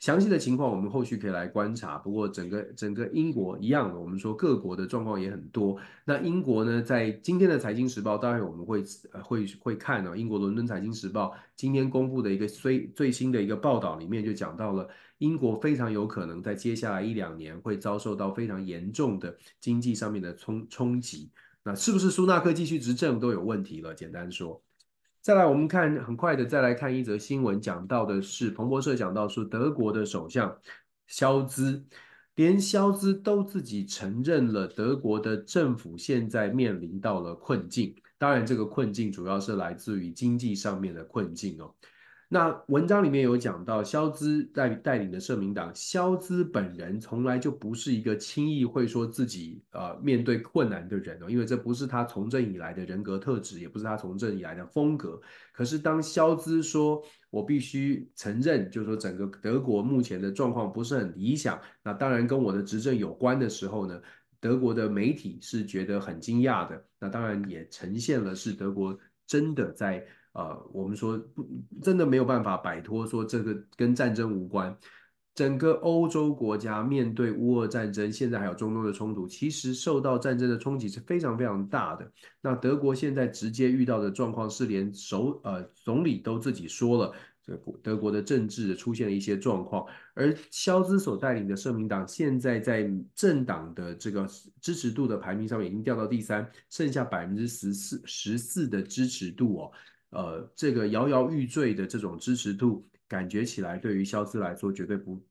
[0.01, 1.95] 详细的情况我们后续可以来观察。
[1.99, 5.77] 不过整个整个英国一样的，我们说各国的状况也很多。
[6.03, 8.83] 那英国呢，在今天的《财经时报》，当然我们会
[9.13, 10.17] 呃会会看哦。
[10.17, 21.29] 英国伦敦《财经时报》今天公布的一个最最新的一个报道里面就讲到了，英国非常有可能在接下来一两年会遭受到非常严重的经济上面的冲冲击。
[21.63, 23.93] 那是不是苏纳克继续执政都有问题了？
[23.93, 24.59] 简单说。
[25.21, 30.57] 再来，我们看很快的，再来看一则新闻，讲到的是彭博社讲到说，德国的首相
[31.05, 31.85] 肖兹，
[32.33, 37.95] 连肖兹都自己承认了，德国的政府现在面临到了困境。
[38.17, 41.75] 当然，这个困境主要是来自于经济上面的困境哦。
[42.33, 55.19] 那文章里面有讲到，肖兹带带领的社民党，肖兹本人从来就不是一个轻易会说自己呃面对困难的人哦，因为这不是他从政以来的人格特质，也不是他从政以来的风格。
[55.51, 64.01] 可是当肖兹说，我必须承认，就是说整个德国目前的状况不是很理想，那当然跟我的执政有关的时候呢，
[64.39, 66.81] 德国的媒体是觉得很惊讶的。
[66.97, 70.01] 那当然也呈现了是德国真的在。
[70.33, 71.45] 呃，我们说不，
[71.81, 74.77] 真的没有办法摆脱说这个跟战争无关。
[75.33, 82.11] 整个欧洲国家面对乌俄战争，现在还有中东的冲突，其实受到战争的冲击是非常非常大的。
[82.41, 89.85] 那德国现在直接遇到的状况是，连首呃总理都自己说了，这个德国的政治出现了一些状况。
[90.13, 94.27] 而肖兹所带领的社民党现在在政党的这个
[94.59, 99.71] 支持度的排名上面已经掉到第三，剩下百分之十四十四的支持度哦。
[100.11, 105.21] 呃，这个摇摇欲坠的这种支持度，感觉起来对于萧斯来说绝对不，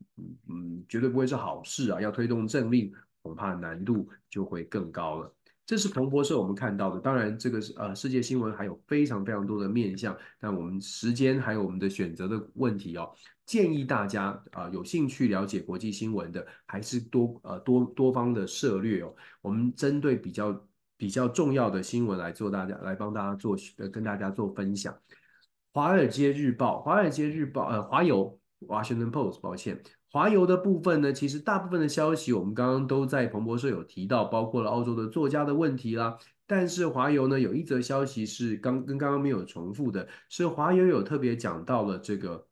[0.48, 2.00] 嗯，绝对不会是好事啊！
[2.00, 2.90] 要推动政令，
[3.22, 5.34] 恐怕难度就会更高了。
[5.66, 6.98] 这是彭博社我们看到的。
[6.98, 13.14] 当然，这个是呃世界新闻还有非常非常多的面向，但我们时间还有我们的选择的问题哦，
[13.44, 19.14] 建议大家啊、有兴趣了解国际新闻的，还是多呃多多方的涉略哦。
[19.42, 20.58] 我们针对比较。
[21.00, 24.94] 比较重要的新闻来做大家来帮大家做呃跟大家做分享。
[25.72, 29.82] 华尔街日报，华尔街日报呃华邮 Washington Post，抱歉，
[30.12, 36.18] 华邮的部分呢，其实大部分的消息我们刚刚都在彭博社有提到，包括了澳洲的作家的问题啦。
[36.46, 42.46] 但是华邮呢有一则消息是刚跟刚刚没有重复的，是华邮有特别讲到了这个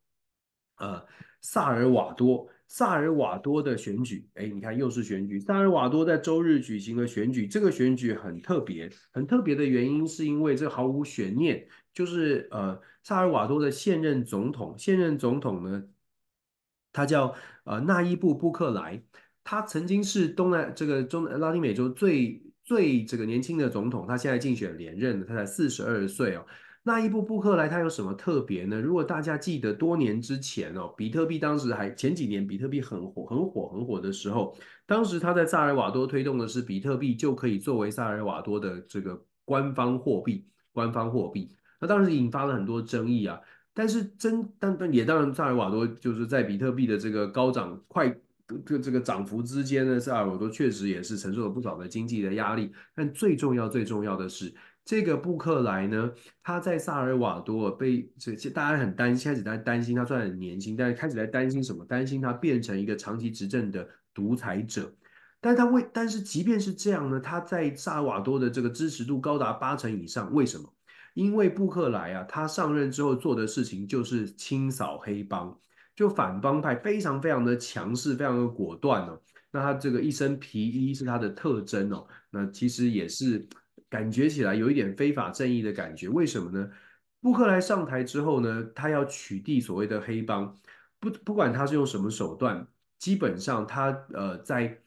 [0.79, 1.05] 呃
[1.43, 2.49] 萨尔瓦多。
[2.71, 5.41] 萨尔瓦多的选举，哎，你看又是选举。
[5.41, 15.83] 萨尔瓦多在周日举行了选举，这个选举很特别，很特别的原因是因为这毫无悬念，就是呃，萨尔瓦多的现任总统，现任总统呢，
[16.93, 19.03] 他叫呃纳伊布·布克莱，
[19.43, 26.47] 他曾经是东南这个中拉丁美洲最最这个年轻的总统，他现在竞选连任了，他才四十二岁哦。
[26.89, 28.81] 那一部·布克莱他有什么特别呢？
[28.81, 41.55] 如果大家记得多年之前哦，比特币当时还前几年比特币很火、很火、很火的时候，当时他在萨尔瓦多推动的是比特币就可以作为萨尔瓦多的这个官方货币、官方货币。
[41.79, 43.39] 那当时引发了很多争议啊。
[43.75, 48.09] 但是真但但也当然，萨尔瓦多就是在比特币的这个高涨快
[48.65, 52.73] 这这个涨幅之间呢，萨尔瓦多确实也是承受了不少的经济的压力。
[52.95, 54.51] 但最重要、最重要的是。
[54.89, 56.11] 这个布克莱呢，
[56.43, 61.85] 他在萨尔瓦多被这大家很担心，开始在担心他虽然很年轻，但是开始在担心什么？
[61.85, 64.91] 担心他变成一个长期执政的独裁者。
[65.43, 70.33] 但他为，但是即便是这样呢，他在萨尔瓦多的这个支持度高达八成以上。
[70.33, 70.73] 为什么？
[71.13, 75.55] 因为布克莱啊，他上任之后做的事情就是清扫黑帮，
[75.95, 79.21] 就反帮派非常非常的强势，非常的果断哦。
[79.51, 82.07] 那他这个一身皮衣是他的特征哦。
[82.31, 83.47] 那其实也是。
[83.91, 86.71] 感觉起来有一点非法正义的感觉，为什么呢？
[87.21, 90.55] 布克莱上台之后呢，他要取缔所谓的黑帮，
[91.01, 92.67] 不不管他是用什么手段，
[92.99, 94.79] 基本上他呃在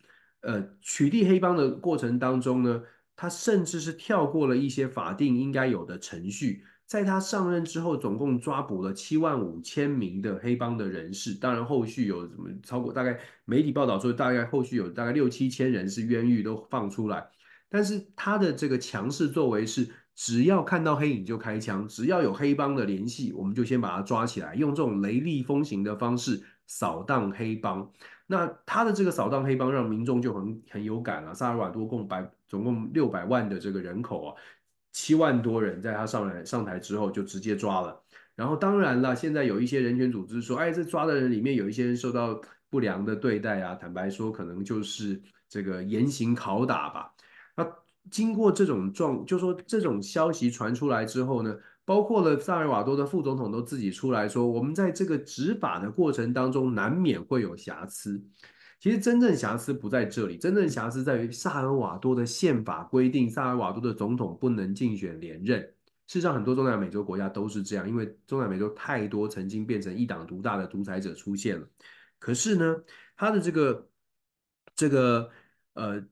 [0.41, 2.83] 呃取缔黑帮的过程当中呢，
[3.15, 17.27] 他甚至是跳过了一些法定应该有的程序，在他上任之后，总共抓捕了七万五千名的黑帮的人士，当然后续有什么超过大概媒体报道说，大概后续有大概六七千人是冤狱都放出来。
[17.73, 27.89] 但是他的这个强势作为是，只要看到黑影就开枪，只要有黑帮的联系，我们就先把他抓起来，用这种雷厉风行的方式扫荡黑帮。
[28.27, 31.33] 那他的这个扫荡黑帮让民众就很很有感了。
[31.33, 34.35] 萨尔瓦多共百总共六百万的这个人口啊，
[34.91, 38.03] 七万多人在他上来上台之后就直接抓了。
[38.35, 47.13] 然后当然了，现在有一些人权组织说，哎，这抓的人里面有一些人受到不良的对待啊，坦白说，可能就是这个严刑拷打吧。
[48.09, 58.21] 经过这种状，就说这种消息传出来之后呢，包括了萨尔瓦多的副总统都自己出来说，我们在这个执法的过程当中难免会有瑕疵。
[58.79, 65.61] 其实真正瑕疵不在这里，真正瑕疵在于萨尔瓦多的宪法规定，萨尔瓦多的总统不能竞选连任。
[66.07, 71.67] 事实上，很多中南美洲国家都是这样，因为中南美洲太多曾经变成一党独大的独裁者出现了。
[72.17, 72.75] 可是呢，
[73.15, 73.87] 他的这个
[74.75, 75.29] 这个
[75.73, 76.03] 呃。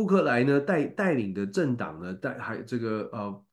[0.00, 3.44] 布克莱呢带带领的政党呢带还这个呃，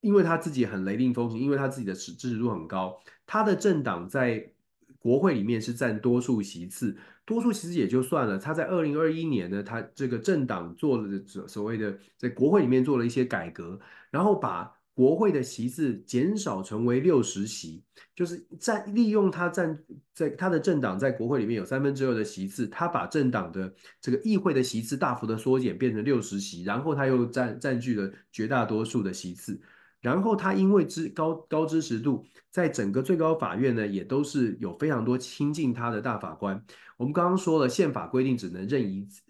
[0.00, 4.52] 因为他自己很雷厉风行，因为他自己的支持度很高，他的政党在
[5.00, 13.80] 国会里面是占多数席次，多数其实也就算了，他在二零二一年呢，他这个政党做了所所谓的在国会里面做了一些改革，
[14.12, 14.79] 然后把。
[15.00, 17.82] 国会的席次减少成为六十席，
[18.14, 19.82] 就是在利用他占
[20.12, 29.58] 在他的政党在国会里面有三分之二的席次，他把政党的这个议会的席次大幅的缩减，变成六十席，然后他又占占据了绝大多数的席次，
[30.02, 36.62] 然后他因为知高高支持度，在整个最高法院呢也都是有非常多亲近他的大法官。
[36.98, 39.22] 我们刚刚说了，宪法规定只能任一次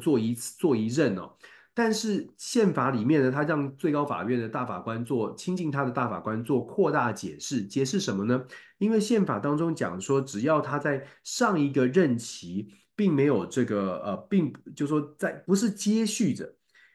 [0.00, 1.30] 做一次做一任哦。
[1.78, 8.44] 但是宪法里面呢，他让最高法院的大法官做亲近他的大法官做扩大解释，解释什么呢？
[8.78, 16.52] 因为宪法当中讲说，只要他在上一个任期并没有这个呃，并就说在不是接续着，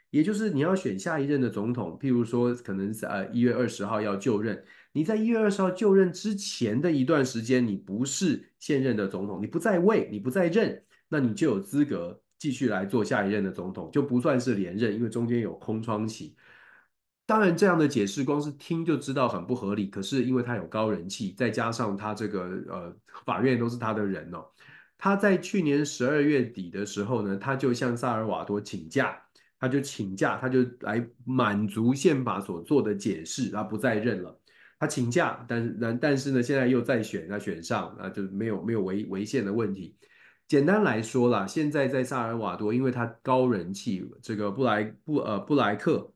[0.10, 4.62] 也就是你要选下一任的总统，譬如说可能是呃一月二十号要就任，
[4.92, 12.20] 你在一月二十号就任之前的一段时间，你不是现任的总统，你不在位，你不在任，那你就有资格。
[12.44, 16.36] 继续来做下一任的总统，就不算是连任，因为中间有空窗期。
[17.26, 19.88] 当然，这样的解释光是听就知道很不合理。
[19.88, 22.94] 可是因为他有高人气，再加上他这个呃
[23.26, 24.44] 法院都是他的人哦，
[24.98, 29.18] 他在去年十二月底的时候呢，他就向萨尔瓦多请假，
[29.58, 34.38] 他就请假，他就来满足宪法所做的解释，他不再任了。
[34.78, 39.96] 他请假，但是但但是呢，现在又再选，他选上，那就没有没有违违宪的问题。
[40.48, 46.14] 简单来说啦，现在在萨尔瓦多，因为他高人气，这个布莱布呃布莱克，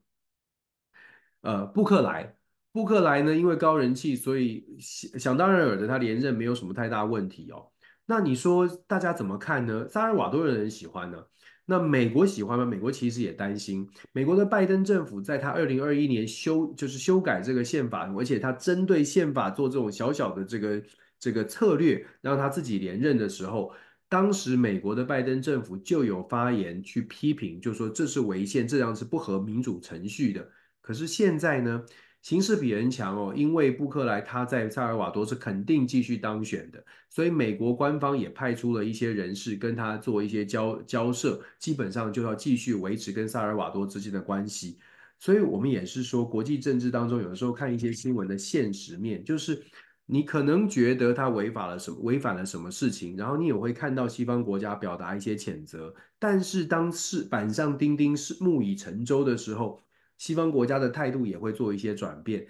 [1.40, 2.36] 呃布克莱
[2.70, 7.66] 布克莱呢，因为高人气，所以想想当然尔的他连任没有什么太大问题哦。
[8.06, 9.88] 那你说大家怎么看呢？
[9.88, 11.18] 萨尔瓦多的人喜欢呢？
[11.64, 12.64] 那美国喜欢吗？
[12.64, 13.88] 美国其实也担心。
[14.12, 20.82] 美国的拜登政府在他二零二一年修就是修改这个宪法，而且他针对宪法做这种小小的这个。
[21.20, 23.74] 这个策略让他自己连任的时候，
[24.08, 30.48] 当时美国的拜登政府就有发言去批评，就说这是违宪，这样是不合民主程序的。
[30.80, 31.84] 可是现在呢，
[32.22, 44.78] 形势比人强哦，因为布克莱他在萨尔瓦多是肯定继续当选的，所以美国官方也派出了一些人士跟他做一些交交涉，基本上就要继续维持跟萨尔瓦多之间的关系。
[45.20, 49.62] 所以我们也是说，国际政治当中有的时候看一些新闻的现实面，就是
[50.10, 59.80] 你可能觉得他违法了什么，违反了什么事情，然后你也会看到西方国家表达一些谴责，但是当是板上钉钉是木已成舟的时候。
[60.16, 62.44] 西方国家的态度也会做一些转变，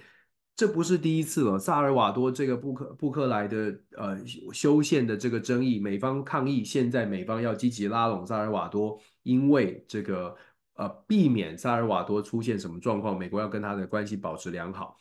[0.56, 1.58] 这不是第一次了。
[1.58, 4.16] 萨尔瓦多这个布克布克莱的呃
[4.54, 10.34] 修宪的这个争议，美方抗议，现在美方要积极拉拢萨尔瓦多，因为这个
[10.76, 14.98] 呃避免萨尔瓦多出现什么状况，美国要跟他的关系保持良好。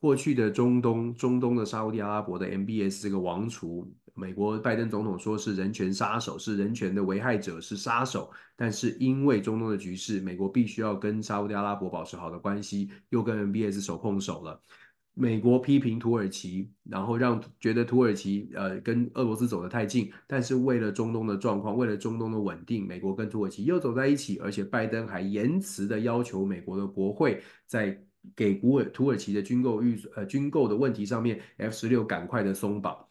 [0.00, 3.88] 过去的中东中东的沙乌地阿拉伯的 MBS 这个王储。
[4.14, 8.30] 美国拜登总统说是人权杀手，是人权的危害者，是杀手。
[8.56, 14.60] 但是因为中东的局势，美国必须要跟沙乌地阿拉伯保持好的关系，又跟 MBS 手碰手了。
[15.14, 20.10] 美国批评土耳其，然后让觉得土耳其呃跟俄罗斯走得太近。
[20.26, 24.38] 但是为了中东的状况，为了中东的稳定，美国跟土耳其又走在一起。
[24.38, 28.02] 而且拜登还言辞的要求美国的国会在
[28.36, 33.06] 给古尔土耳其的军购预呃军购的问题上面，F 十六赶快的松绑。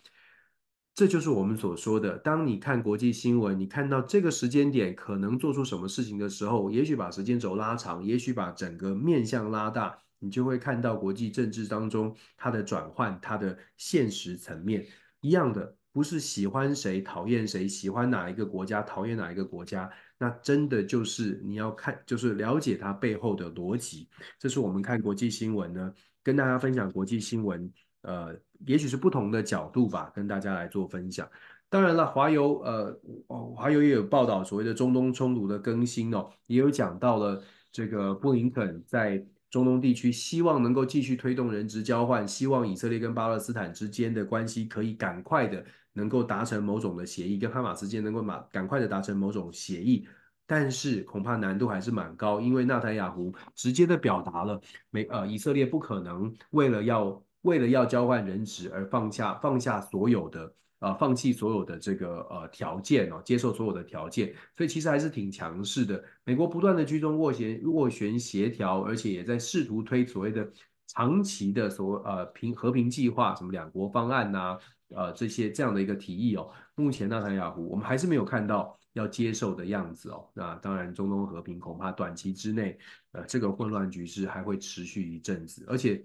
[0.95, 14.86] 这就是我们所说的，当你看国际新闻，你看到这个时间点可能做出什么事情的时候，也许把时间轴拉长，也许把整个面向拉大，你就会看到国际政治当中它的转换，它的现实层面
[15.22, 19.89] 一样的，不是喜欢谁讨厌谁，喜欢哪一个国家讨厌哪一个国家，
[20.20, 24.07] 那真的就是你要看，就是了解它背后的逻辑。
[24.38, 25.91] 这是我们看国际新闻呢，
[26.22, 27.72] 跟大家分享国际新闻。
[28.01, 28.34] 呃，
[28.65, 31.30] 也许是不同的角度吧，跟大家来做分享。
[31.70, 32.97] 当然了，华邮呃，
[33.28, 45.63] 华邮也有报道所谓的中东冲突的更新哦，也有讲到了这个布林肯在中东地区希望能够继续推动人质交换，希望以色列跟巴勒斯坦之间的关系可以赶快的
[46.00, 50.08] 能够达成某种的协议，跟哈马斯之间能够马赶快的达成某种协议。
[50.47, 57.22] 但是恐怕难度还是蛮高，因为纳坦雅胡直接的表达了美呃以色列不可能为了要。
[57.43, 66.04] 为了要交换人质而放下放下所有的呃放弃所有的这个呃条件哦，接受所有的条件，所以其实还是挺强势的。
[66.26, 70.45] 美国不断的居中斡旋斡旋协调，而且也在试图推所谓的
[70.88, 74.58] 长期的所呃平和平计划，什么两国方案呐、
[74.89, 76.51] 呃这些这样的一个提议哦。
[76.75, 80.29] 目前纳坦雅胡我们还是没有看到要接受的样子哦。
[80.33, 82.77] 那当然，中东和平恐怕短期之内
[83.11, 86.03] 呃这个混乱局势还会持续一阵子，而且。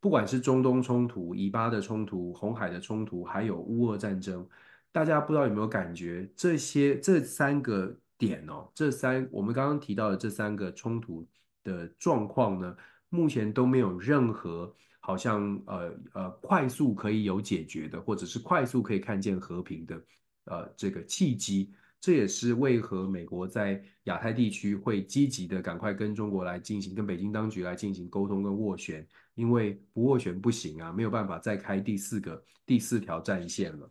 [0.00, 4.46] 不管是中东冲突、以巴的冲突、红海的冲突，还有乌俄战争，
[4.92, 6.30] 大家不知道有没有感觉？
[6.36, 11.26] 这些这三个点哦，这三我们刚刚提到的这三个冲突
[11.62, 12.76] 的状况呢，
[13.08, 14.76] 目前都没有任何
[15.06, 20.02] 好像呃呃快速可以有解决的，或者是快速可以看见和平的
[20.46, 21.74] 呃这个契机。
[22.00, 29.06] 这也是为何美国在亚太地区会积极的赶快跟中国来进行，跟北京当局来进行沟通跟斡旋。
[29.34, 33.90] 因为不斡旋不行啊，没有办法再开第四个第四条战线了。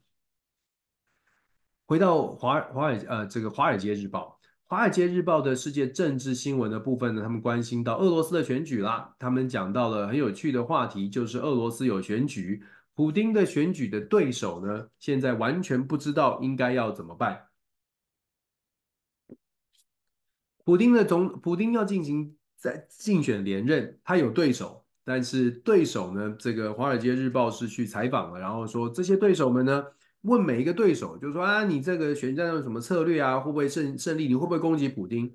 [1.86, 4.40] 回到华华尔呃这个华尔街日报，
[4.74, 12.64] 华尔街日报的世界政治新闻的部分呢，他们关心到俄罗斯的选举啦，他们讲到了很有趣的话题，就是俄罗斯有选举，
[12.96, 17.50] 普丁的选举的对手呢，现在完全不知道应该要怎么办。
[20.64, 24.84] 普丁的总普丁要进行在竞选连任，他有对手。
[25.06, 26.36] 但是对手呢？
[26.40, 29.86] 这个《华尔街日报》是去采访了，然后说这些对手们呢，
[30.24, 33.40] 问每一个对手，就是说啊，你这个选战有什么策略啊？
[33.40, 34.28] 会不会胜胜利？
[34.28, 35.34] 你会不会攻击普丁？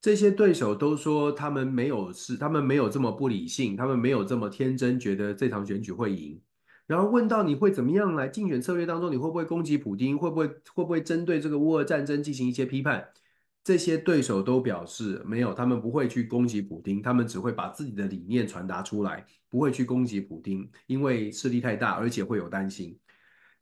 [0.00, 6.40] 这些对手都说他们没有是，他们没有这么不理性，他们没有这么天真，觉得这场选举会赢。
[6.86, 10.18] 然后问到你会怎么样来竞选策略当中，你会不会攻击普丁？
[10.18, 13.08] 会不会会不会针对这个乌俄战争进行一些批判？
[13.62, 22.98] 这些对手都表示没有，他们不会去攻击普丁，他们只会把自己的理念传达出来，不会去攻击普丁，因为势力太大，而且会有担心。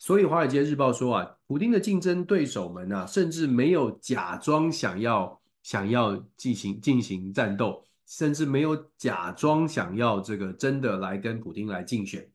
[0.03, 12.29] 所以《华尔街日报》说啊，普丁的竞争对手们啊，甚至没有假装想要想要进行进行战斗，甚至没有假装想要这个真的来跟普丁来竞选，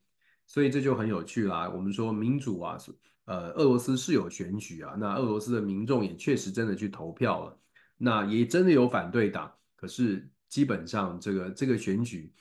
[0.46, 1.68] 所以这就很有趣啦。
[1.68, 2.78] 我们说民主啊。
[3.26, 7.60] 呃，俄罗斯是有选举啊，那俄罗斯的民众也确实真的去投票了，
[7.98, 12.32] 那也真的有反对党，可是基本上这个这个选举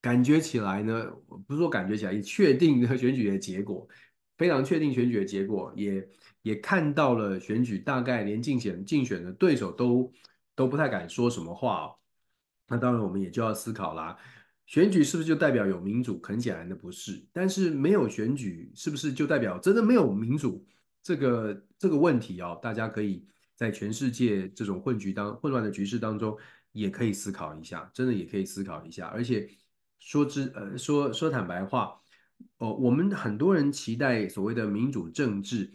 [0.00, 1.04] 感觉起来呢，
[1.46, 3.86] 不是说感觉起来，也确定的选举的结果，
[4.40, 6.08] 非常确定选举的结果，也
[6.40, 10.10] 也看到了选举大概连竞选竞选的对手都
[10.56, 11.96] 都不太敢说什么话哦。
[12.66, 14.16] 那当然，我们也就要思考啦，
[14.64, 16.18] 选举是不是就代表有民主？
[16.22, 17.22] 很显然的不是。
[17.34, 20.66] 但是没有选举，是不是就代表真的没有民主？
[21.02, 26.34] 这个这个问题哦，大家可以在全世界这种混局当混乱的局势当中，
[26.72, 29.06] 也可以思考一下，真的也可以思考一下。
[29.08, 29.46] 而且
[29.98, 32.00] 说之呃说说坦白话。
[32.58, 35.72] 哦，我们很多人期待所谓的民主政治，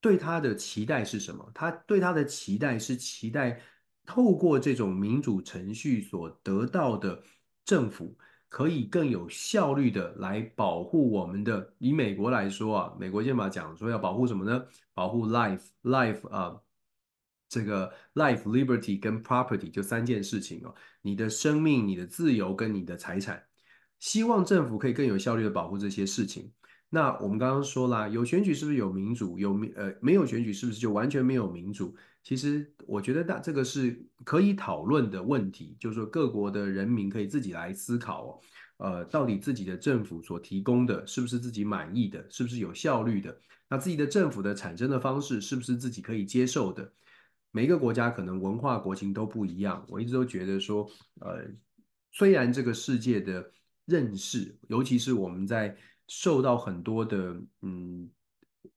[0.00, 1.50] 对他的期待是什么？
[1.54, 3.60] 他对他的期待是期待
[4.04, 7.22] 透过这种民主程序所得到的
[7.64, 8.16] 政府，
[8.50, 11.74] 可以更有效率的来保护我们的。
[11.78, 14.66] 以美国来说啊，美国宪法讲说要保护什么呢？
[14.92, 16.60] 保护 life，life 啊
[17.48, 23.42] 这个 life liberty 跟 property 就三件事情哦，你的生命、你的自由跟你的财产。
[23.98, 26.52] 希望政府可以更有效率的保护这些事情。
[26.90, 29.38] 那我们刚刚说啦，有选举是不是有民主？
[29.38, 31.96] 有民呃没有选举是不是就完全没有民主？
[32.22, 38.40] 其实我觉得大这个是可以讨论的问题，就是说各国的人民可以自己来思考哦。
[38.76, 42.24] 呃，到底自己的政府所提供的是不是自己满意的？
[42.30, 43.36] 是不是有效率的？
[43.68, 46.92] 那自己的政府的产生的方式是不是自己可以接受的？
[47.50, 49.84] 每一个国家可能文化国情都不一样。
[49.88, 50.88] 我一直都觉得说，
[51.20, 51.44] 呃，
[52.12, 53.50] 虽然这个世界的
[53.86, 55.76] 认识，尤其是我们在
[56.08, 58.08] 受到很多的，嗯，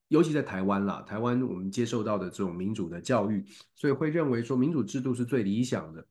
[0.10, 3.46] 尤其在台湾啦，台湾我们接受到的这种民主的教育，
[3.76, 6.06] 所以会认为说民主制度是最理想的。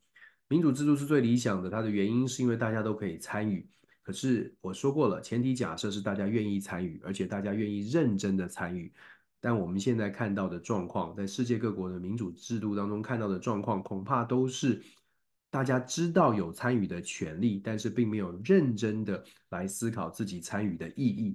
[0.49, 3.69] 民主制度是最理想的，它的原因是因为大家都可以参与。
[4.03, 8.93] 可是我说过了，前提假设是大家愿意参与，而且大家愿意认真的参与。
[9.41, 14.83] 但我们现在看到的状况，在世界各国的民主制度当中看到的状况，恐怕都是。
[15.57, 21.35] 大家知道有参与的权利，但是并没有认真的来思考自己参与的意义。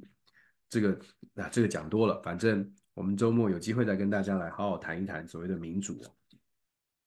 [0.69, 0.91] 这个
[1.33, 5.99] 啊，这个讲多了，反正我们周末有机会再跟大家来好好谈一谈所谓的民主。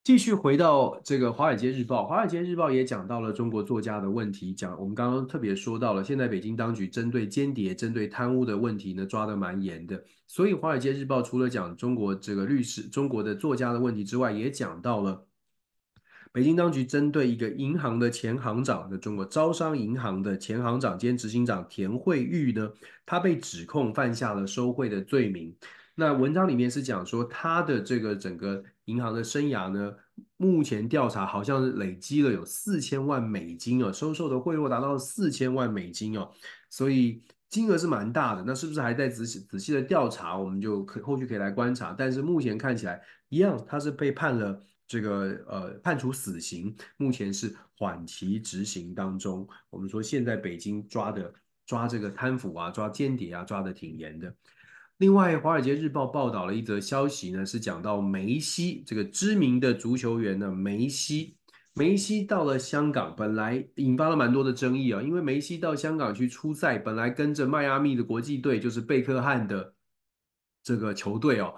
[0.03, 4.53] 继续回到这个《华尔街日报》，《华尔街日报》也讲到了中国作家的问题。
[4.53, 10.03] 讲我们刚刚特别说到了，现在北京当局针对间谍、针对贪污的问题呢，抓得蛮严的。
[10.27, 15.25] 所以，《华尔街日报》除了讲中国这个律师、中国的作家的问题之外，也讲到了。
[16.35, 22.73] 北京当局针对一个银行的前行长的中国招商银行的前行长兼执行长田惠玉呢，
[23.07, 25.55] 他被指控犯下了收贿的罪名。
[25.95, 29.95] 那文章里面是讲说，他的这个整个银行的生涯呢，
[30.37, 36.29] 目前调查好像累积了有四千万美金哦，收受的贿赂达到四千万美金哦，
[36.69, 38.43] 所以金额是蛮大的。
[38.45, 40.37] 那是不是还在仔细仔细的调查？
[40.37, 41.95] 我们就可后续可以来观察。
[41.97, 44.61] 但是目前看起来一样，他是被判了。
[44.95, 49.45] 这个呃判处死刑，目前是缓期执行当中。
[49.69, 51.35] 我们说现在北京抓的
[51.67, 54.33] 抓这个贪腐啊，抓间谍啊，抓的挺严的。
[54.99, 61.37] 另外，《华尔街日报》报道了一则消息呢，是讲到梅西这个知名的足球员呢，梅西，
[61.75, 69.75] 梅西到了香港，本来引发了蛮多的争议啊，因为梅西到香港去出赛，本来跟着迈阿密的国际队，就是贝克汉的
[70.63, 71.53] 这个球队哦。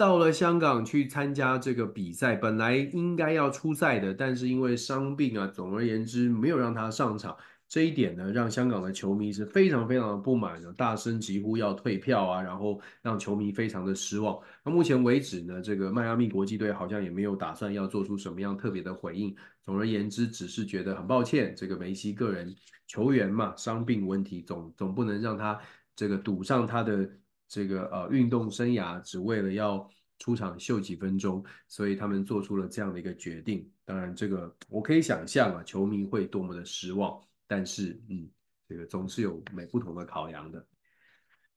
[0.00, 7.36] 到了香港去参加这个比赛，本来应该要出赛的，但是因为伤病啊，总而言之没有让他上场。
[7.68, 14.40] 这一点呢，让香港的球迷是非常非常的不满的，大声疾呼要退票啊，然后让球迷非常的失望。
[14.64, 19.36] 那目前为止呢，这个迈阿密国际队好像也没有打算要做出什么样特别的回应。
[19.62, 25.60] 总而言之，只是觉得很抱歉，这个梅西个人球员嘛，伤病问题总总不能让他
[25.94, 27.06] 这个赌上他的。
[27.50, 29.86] 这个呃运动生涯只为了要
[30.20, 33.68] 出场秀几分钟，所以他们做出了这样的一个决定。
[33.84, 37.20] 当然，这个我可以想象啊，球迷会多么的失望。
[37.48, 38.30] 但是，嗯，
[38.68, 40.64] 这个总是有每不同的考量的。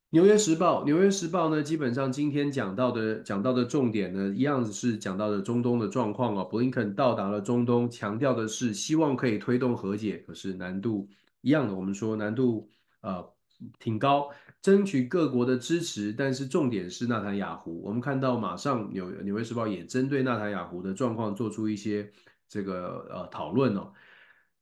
[0.09, 6.43] 纽约时报，纽约时报呢，基本上今天讲到的讲到的重点呢，一样是讲到的中东的状况啊。
[6.43, 11.07] 布林肯到达了中东，强调的是希望可以推动和解，可是难度
[11.41, 12.69] 一样的，我们说难度
[13.01, 13.27] 呃
[13.79, 14.29] 挺高。
[14.63, 17.81] 争取各国的支持，但是重点是纳坦雅胡。
[17.83, 22.09] 我们看到，马上纽《纽约时报》也针对纳坦雅胡的状况做出一些
[22.47, 23.91] 这个呃讨论哦。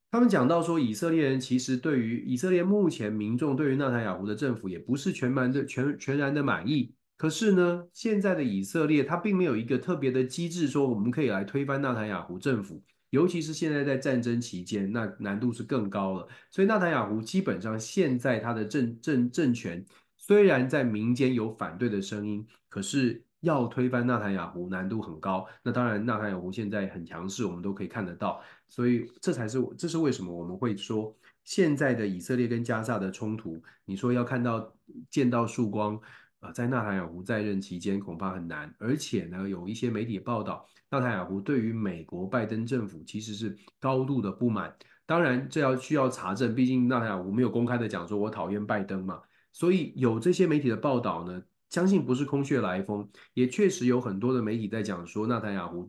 [0.10, 6.96] 他们讲到说，以色列人其实对于以色列目前民众对于纳坦雅胡的政府也不是全然的全全然的满意。
[7.16, 12.84] 可是呢，现在的以色列他并没有一个特别的机制说我们可以来推翻纳坦雅胡政府。
[13.12, 16.28] 尤其是现在在战争期间，那难度是更高了。
[16.50, 19.86] 所以纳坦雅胡基本上现在他的政政政权
[20.18, 25.48] 虽然在民间有反对的声音，可是要推翻纳坦雅胡难度很高。
[25.64, 28.42] 那当然，纳坦雅胡现在很强势，我们都可以看得到。
[28.68, 34.74] 所以这才是这是为什么我们会说现在的以色列跟加萨的冲突，你说要看到
[35.10, 36.00] 见到曙光，
[36.40, 38.74] 呃，在纳坦雅胡在任期间恐怕很难。
[38.78, 44.72] 而且呢，有一些媒体报道，纳塔雅胡对于美国拜登政府其实是高度的不满。
[45.06, 49.20] 当然，这要需要查证，毕竟纳塔雅胡没有公开的讲说我讨厌拜登嘛。
[49.54, 55.88] 所以有这些媒体的报道呢，相信不是空穴来风，也确实有很多的媒体在讲说，纳塔雅胡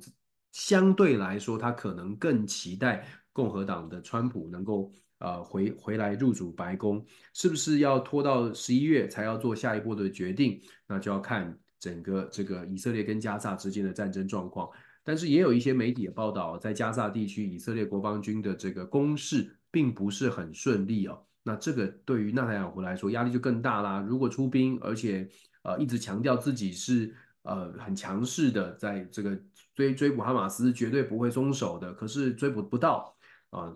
[0.52, 10.60] 相对来说，他可能更期待共和党的川普能够呃回回来入主白宫，是不是要拖到十一月才要做下一步的决定？
[10.86, 14.68] 那就要看整个这个以色列跟加萨之间的战争状况。
[15.04, 21.26] 但是也有一些媒体的报道，在加萨地区，以色列国防军的这个攻势并不是很顺利哦。
[21.42, 24.00] 那这个对于纳塔雅胡来说压力就更大啦。
[24.00, 25.28] 如果出兵，而且
[25.62, 29.36] 呃一直强调自己是呃很强势的，在这个
[29.74, 33.16] 追追捕哈马斯绝对不会松手的，可是追捕不到
[33.50, 33.74] 啊，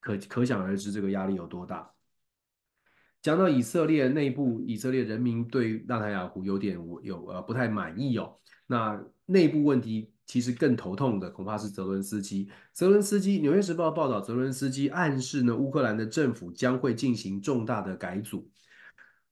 [0.00, 1.88] 可可想而知这个压力有多大。
[3.22, 8.36] 讲到以色列内部，以色列人民对纳塔雅胡有点有呃不太满意哦。
[8.66, 10.10] 那内部问题。
[10.26, 12.48] 其实更头痛的恐怕是泽伦斯基。
[12.72, 18.50] 泽伦斯基，《纽约时报》报道，泽伦斯基暗示呢，乌克兰的政府将会进行重大的改组。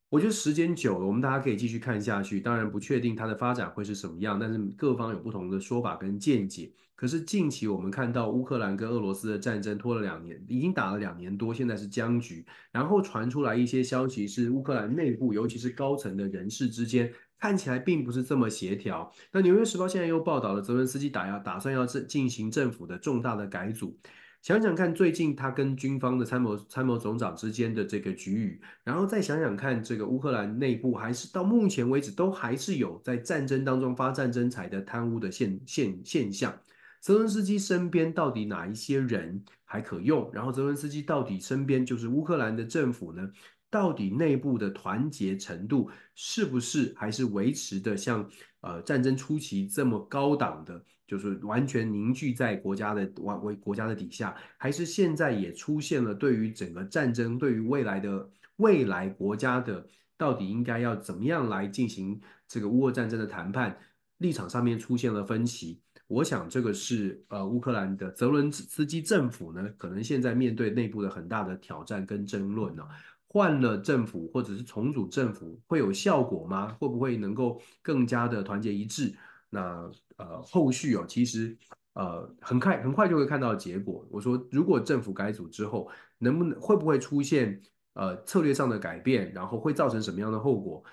[0.09, 2.41] 我觉得时间久了，我们大家可以继续看下去。
[2.41, 6.73] 当然不确定它的发展会是什么样，但是各方有不同的说法跟见解。
[6.95, 12.47] 可是近期我们看到乌克兰跟俄罗斯的战争拖了两年，已经打了两年多，现在是僵局。
[12.71, 17.13] 然后传出来一些消息是乌克兰内部，尤其是高层的人士之间。
[17.39, 19.13] 看起来并不是这么协调。
[19.33, 23.99] 那《纽约时报》现在又报道了泽伦斯基打要打算要进进行政府的重大的改组。
[24.43, 36.55] 想想看，最近他跟军方的参谋参谋总长之间的这个局域，然后再想想看，这个乌克兰内部还是到目前为止都还是有在战争当中发战争财的贪污的现现现象。
[37.01, 40.31] 泽伦斯基身边到底哪一些人还可用？
[40.33, 43.31] 然后泽伦斯基到底身边就是乌克兰的政府呢？
[43.75, 48.25] 到底内部的团结程度是不是还是维持的像
[48.61, 59.85] 呃战争初期这么高档的，就是完全凝聚在国家的完为国家的底下，还是现在也出现了对于整个战争，对于未来的未来国家的
[60.17, 63.77] 到底应该要怎么样来进行这个乌俄战争的谈判，
[64.19, 65.81] 立场上面出现了分歧。
[66.07, 72.87] 我想这个是呃乌克兰的泽伦斯基政府呢，可能现在面对内部的很大的挑战跟争论呢、
[73.35, 76.69] 换了政府或者是重组政府会有效果吗？
[76.79, 79.13] 会不会能够更加的团结一致？
[79.51, 81.57] 那呃后续哦，其实
[81.95, 84.07] 呃很快很快就会看到结果。
[84.09, 87.61] 我说如果政府改组之后，能不能会不会出现
[87.95, 90.85] 呃策略上的改变，然后会造成什么样的后果？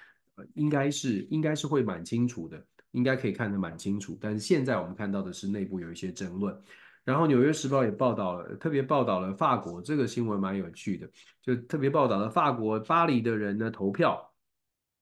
[0.55, 4.17] 应该是应该是会蛮清楚的，应该可以看得蛮清楚。
[4.19, 6.59] 但是现在我们看到的是内部有一些争论。
[7.03, 11.09] 然后《纽约时报》也报道了，特别报道了法国这个新闻蛮有趣的，
[11.41, 14.31] 就特别报道了法国巴黎的人呢投票，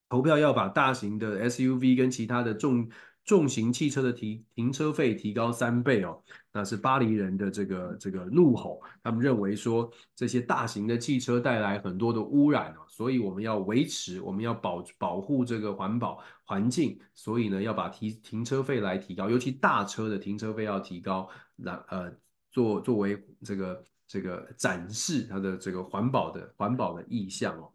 [0.08, 2.88] 投票要把大型的 SUV 跟其他的重
[3.22, 6.18] 重型汽车的提停车费提高三倍哦，
[6.50, 21.28] 那是巴黎人的这个这个怒吼，他们认为说这些大型的汽车带来很多的污染哦，所以我们要维持，我们要保保护这个环保环境，所以呢要把提停车费来提高，尤其大车的停车费要提高。
[21.62, 22.12] 那呃，
[22.50, 27.72] 作作为这个这个展示它的这个环保的环保的意向哦，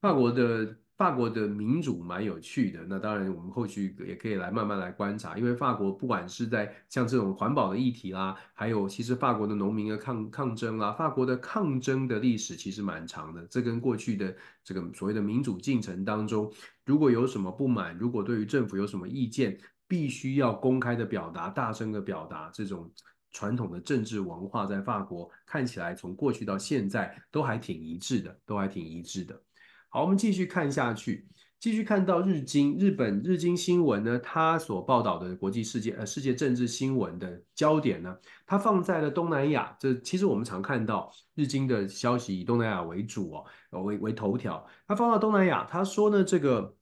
[0.00, 2.84] 法国的法国的民主蛮有趣的。
[2.88, 13.44] 那当然，我们后续也可以来慢慢来观察，因为法国不管是在像这种环保的议题啦，还有其实法国的农民的抗抗争啦，法国的抗争的历史其实蛮长的。
[13.48, 16.52] 这跟过去的这个所谓的民主进程当中，
[16.84, 19.58] 如果有什么不满，如果对于政府有什么意见，
[19.88, 22.88] 必须要公开的表达，大声的表达这种。
[23.34, 29.38] 传统的政治文化在法国看起来从过去到现在都还挺一致的，都还挺一致的。
[29.88, 31.28] 好，我们继续看下去，
[31.58, 38.16] 继续看到日经日本日经新闻呢，它所报道的国际世界呃世界政治新闻的焦点呢，
[38.46, 39.76] 它放在了东南亚。
[39.80, 43.32] 这其实我们常看到日经的消息以东南亚为主
[43.70, 44.64] 哦，为为头条。
[44.86, 46.76] 它放到东南亚，他说呢，这个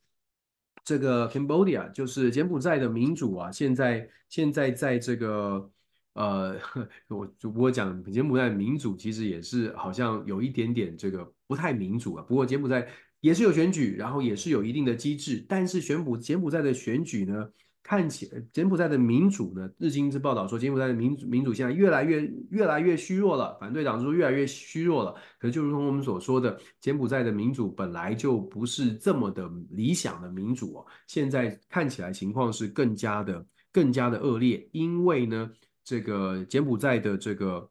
[0.84, 5.70] 这个 Cambodia 就是柬埔寨的民主啊，现在现在在这个。
[6.14, 6.56] 呃，
[7.08, 12.24] 我主播讲柬埔寨民主其实也是好像有一点点这个不太民主啊。
[12.28, 12.86] 不过柬埔寨
[13.20, 17.48] 也是有选举，然后也是有一定的机制，但是选埔柬埔寨的选举呢，
[17.82, 25.14] 看起来柬埔寨的民主呢，日经之报道说，柬埔寨的民主民主现在越来越越来越虚弱了，反对党说越来越虚弱了。
[25.38, 35.50] 可是就如同我们所说的，柬埔寨的民主本来就不是这么的理想的民主哦，现在看起来情况是更加的更加的恶劣，因为呢，
[35.84, 37.70] 这个柬埔寨的这个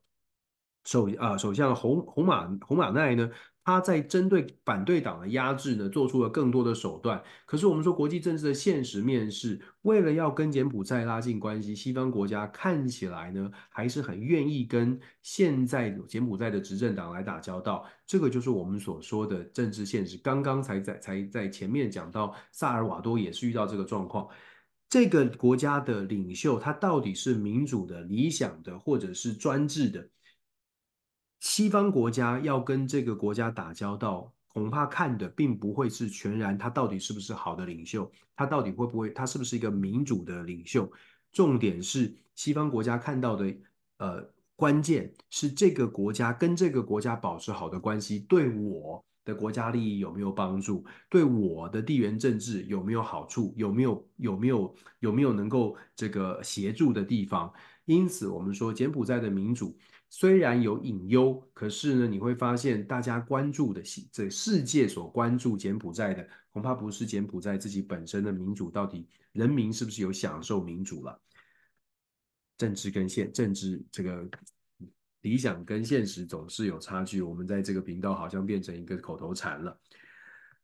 [0.85, 3.29] 首啊首相洪洪马洪马奈呢。
[3.63, 7.21] 他在针对反对党的压制呢，做出了更多的手段。
[7.45, 17.85] 可是我们说，国际政治的现实面是，为了要跟柬埔寨拉近关系，西方国家看起来呢，还是很愿意跟现在柬埔寨的执政党来打交道。
[18.07, 20.17] 这个就是我们所说的政治现实。
[20.17, 24.27] 刚刚才在才在前面讲到，萨尔瓦多也是遇到这个状况。
[24.91, 30.05] 这个国家的领袖，他到底是民主的、理想的，或者是专制的？
[31.39, 40.91] 西方国家要跟这个国家打交道，恐怕看的并不会是全然他到底是不是好的领袖，他到底会不会，他是不是一个民主的领袖。
[41.31, 43.55] 重点是西方国家看到的，
[43.95, 57.51] 呃，关键是这个国家跟这个国家保持好的关系，对我的国家利益有没有帮助，对我的地缘政治有没有好处，有没有有没有有没有能够这个协助的地方。
[57.85, 59.77] 因此，我们说柬埔寨的民主。
[60.13, 71.17] 虽然有隐忧，可是呢，你会发现大家关注的，这世界所关注柬埔寨的，恐怕不是柬埔寨自己本身的民主，到底人民是不是有享受民主了？
[72.57, 74.29] 政治跟现政治这个
[75.21, 79.77] 理想跟现实总是有差距，我们在这个频道好像变成一个口头禅了。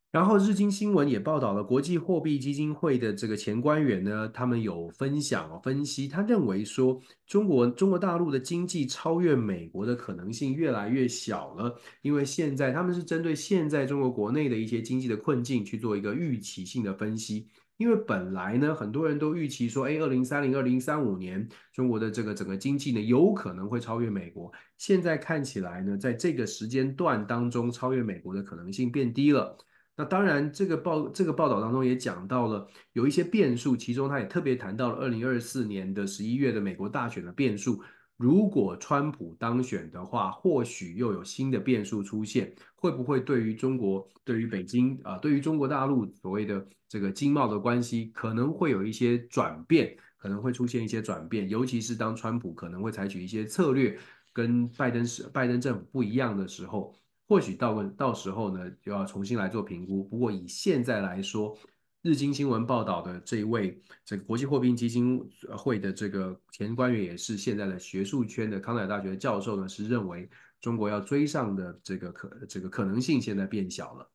[0.09, 17.45] 然后，日经新闻也报道了国际货币基金会的这个前官员呢，他们有分享分析，他认为说，中国中国大陆的经济超越美国的可能性越来越小了，因为现在他们是针对现在中国国内的一些经济的困境去做一个预期性的分析，
[17.77, 29.57] 因为本来呢，很多人都预期说，哎，二零三零、二零三五年中国的这个整个经济呢，有可能会超越美国，现在看起来呢，在这个时间段当中，超越美国的可能性变低了。
[29.95, 37.81] 那当然，这个报这个报道当中也讲到了有一些变数，其中他也特别谈到了二零二四年的十一月的美国大选的变数。
[38.17, 53.97] 如果川普当选的话，或许又有新的变数出现，会不会对于中国、对于北京啊、对于中国大陆所谓的这个经贸的关系，可能会有一些转变，可能会出现一些转变，尤其是当川普可能会采取一些策略
[54.33, 56.93] 跟拜登是拜登政府不一样的时候。
[57.29, 60.01] 或许到问到时候呢，就要重新来做评估。
[60.05, 61.57] 不过以现在来说，
[62.07, 65.21] 日经新闻报道的这一位这个国际货币基金
[65.57, 70.29] 会的这个前官员，也是现在的学术圈的康奈尔大学教授呢，是认为
[70.61, 74.09] 中国要追上的这个可这个可能性现在变小了。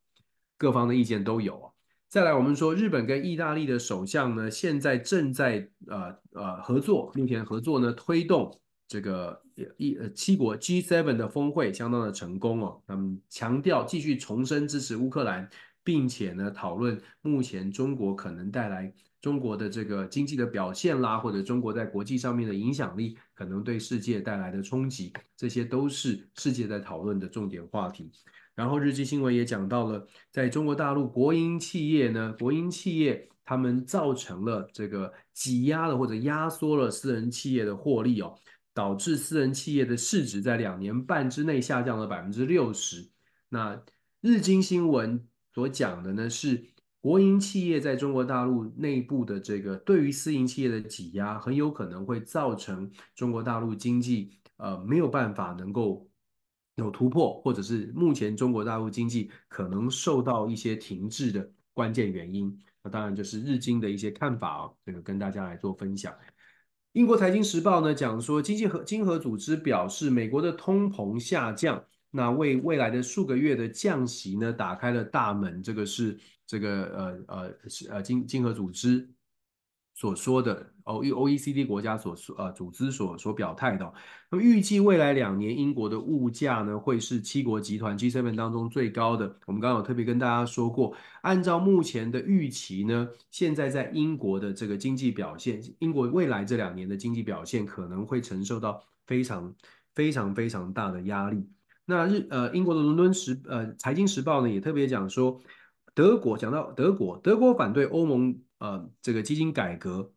[0.56, 1.70] 各方的意见都有啊。
[2.08, 8.58] 再来，我们说日本跟意大利的首相呢，现在正在呃呃合作，目前合作呢推动。
[8.88, 9.40] 这个
[9.78, 15.48] 一呃七国 G7 的峰会相当的成功哦，他们强调继续重申支持乌克兰，
[15.84, 28.10] 并且呢讨论目前中国可能带来中国的这个经济的表现啦，或者中国在国际上面的影响力可能对世界带来的冲击，这些都是世界在讨论的重点话题。
[28.54, 38.34] 然后日经新闻也讲到了，在中国大陆国营企业呢，国营企业他们造成了这个挤压了或者压缩了私人企业的获利哦。
[38.74, 43.06] 导致私人企业的市值在两年半之内下降了百分之六十。
[43.50, 43.78] 那
[44.22, 46.64] 日经新闻所讲的呢，是
[47.00, 56.08] 国营企业在中国大陆内部的这个对于私营企业的挤压，很有可能会造成中国大陆经济呃没有办法能够
[56.76, 62.56] 有突破，或者是目前中国大陆经济可能受到一些停滞的关键原因。
[62.82, 66.14] 那当然就是日经的一些看法哦，这个跟大家来做分享。
[66.92, 75.60] 英国财经时报呢讲说，经济和经合组织表示，美国的通膨下降，那为未来的数个月的降息呢打开了大门。
[75.60, 76.84] 这个是这个
[77.26, 77.54] 呃呃
[77.90, 79.08] 呃经经合组织。
[79.94, 83.92] 所说的 O O E C D 国家所呃组织所所表态的，
[84.30, 89.36] 那么预计未来两年英国的物价呢会是七国集团 G7 当中最高的。
[89.44, 99.54] 我们刚刚有特别跟大家说过，按照目前的预期呢，现在在英国的这个经济表现，英国未来这两年的经济表现可能会承受到非常
[99.94, 101.46] 非常非常大的压力。
[101.92, 105.40] 那日呃英国的伦敦时呃财经时报呢也特别讲说，
[105.94, 108.36] 德国讲到德国，德国反对欧盟。
[108.62, 110.12] 呃，这个基金改革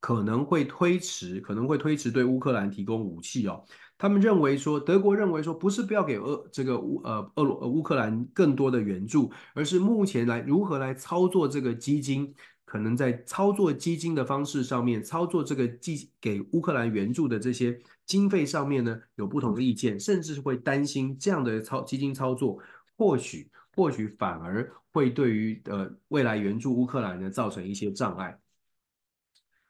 [0.00, 3.62] 可能会推迟，可能会推迟对乌克兰提供武器哦。
[3.98, 12.34] 他们认为说，德国认为说，不是不要给俄这个乌呃俄罗乌克兰更多的援助，而是目前来如何来操作这个基金，
[12.70, 22.60] 可能在操作基金的方式上面，操作这个基给乌克兰援助的这些经费上面呢，有不同的意见，甚至是会担心这样的操基金操作，
[22.96, 28.38] 或许或许反而会对于呃未来援助乌克兰呢造成一些障碍。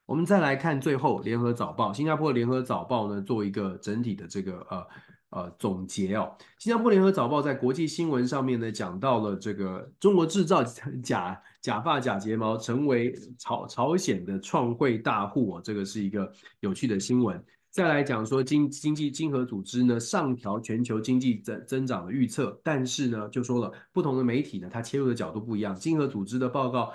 [0.05, 4.87] 我们再来看最后联合早报，新加坡联合早报呢做一个整体的这个呃。
[5.31, 10.61] 呃，总结哦，新加坡联合早报在国际新闻上面呢，讲到了这个中国制造
[11.05, 17.41] 假假发假睫毛成为朝朝鲜的创汇大户哦，这个是一个有趣的新闻。
[17.71, 25.77] 再来讲说经经济经合组织呢上调全球经济增增长的预测，但是呢就说了不同的媒体呢它切入的角度不一样。
[25.77, 26.93] 经合组织的报告，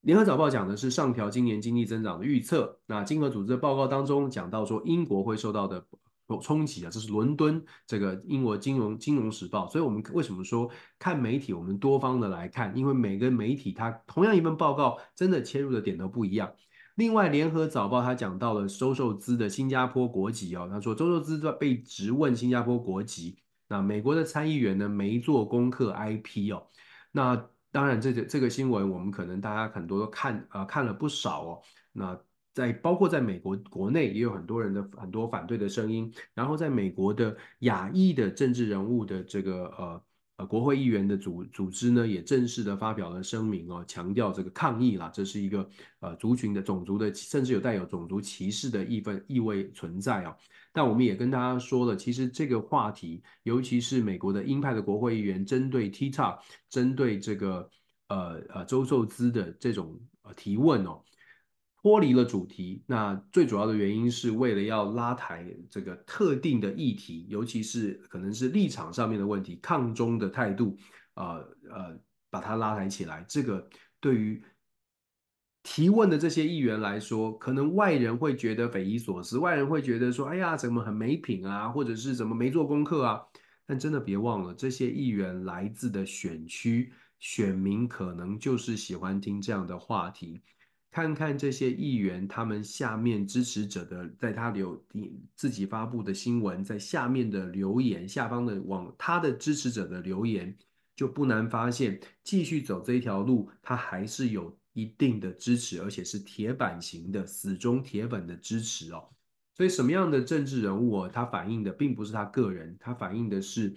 [0.00, 5.86] 联合早报讲的是上调今年经济增长的预测，那经合组织的报告当中讲到说英国会受到的。
[6.28, 6.90] 有冲击啊！
[6.90, 16.52] 这是伦敦这个英国金融金融时报，所以我们为什么说看媒体，我们多方的来看，因为每个媒体它同样一份报告，真的切入的点都不一样。
[16.96, 26.66] 另外，联合早报它讲到了周受资的新加坡国籍哦，他说周受资被质问新加坡国籍，那美国的参议员呢没做功课 IP 哦，
[27.10, 31.62] 那当然这个这个新闻我们可能大家很多都看啊、呃、看了不少哦，
[31.92, 32.20] 那。
[32.58, 40.02] 在包括在美国国内也有很多人的很多反对的声音，然后在美国的亚裔的政治人物的这个呃
[40.38, 50.34] 呃国会议员的组组织呢，也正式的发表了声明哦，强调这个抗议啦，这是一个呃族群的种族的，甚至有带有种族歧视的意味意味存在哦。
[50.72, 57.70] 但我们也跟大家说了，其实这个话题，尤其是美国的鹰派的国会议员针对 TikTok，针对这个
[58.08, 61.00] 呃呃周受资的这种呃提问哦。
[61.80, 70.76] 脱离了主题，那最主要的原因是为了要拉抬这个特定的议题，尤其是可能是立场上面的问题，抗中的态度，
[71.14, 71.36] 呃
[71.70, 71.98] 呃，
[72.30, 73.24] 把它拉抬起来。
[73.28, 73.68] 这个
[74.00, 74.42] 对于
[75.62, 83.22] 提问的这些议员来说，可能外人会觉得匪夷所思，外人会觉得说，哎呀，怎么很没品啊，或者是怎么没做功课啊？
[83.66, 90.42] 但真的别忘了，这些议员来自的选区选民，可能就是喜欢听这样的话题。
[90.90, 94.82] 看看这些议员，他们下面支持者的，在他留
[95.36, 100.56] 自己发布的新闻，在下面的留言，下方的往他的支持者的留言，
[100.96, 109.08] 就不难发现，继续走这一条路，他还是有一定的支持，而且是铁板型的、死忠铁粉的支持哦。
[109.54, 113.76] 所以，什么样的政治人物哦，他反映的并不是他个人，他反映的是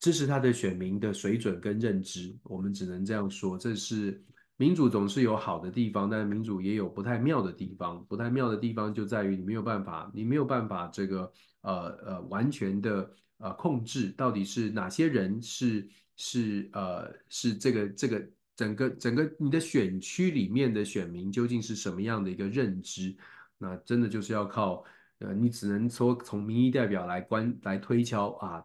[0.00, 2.36] 支持他的选民的水准跟认知。
[2.42, 4.22] 我们只能这样说，这是。
[4.56, 8.04] 民主总是有好的地方，但是民主也有不太妙的地方。
[8.06, 11.32] 不太妙的地方就在于你没有办法，你没有办法这个
[11.62, 23.16] 呃呃完全的呃控制到底是哪些人是是呃是这个这个整个整个你的选区里面的选民究竟是什么样的一个认知？
[23.58, 24.84] 那真的就是要靠
[25.18, 28.64] 呃你只能说从民意代表来观来推敲啊，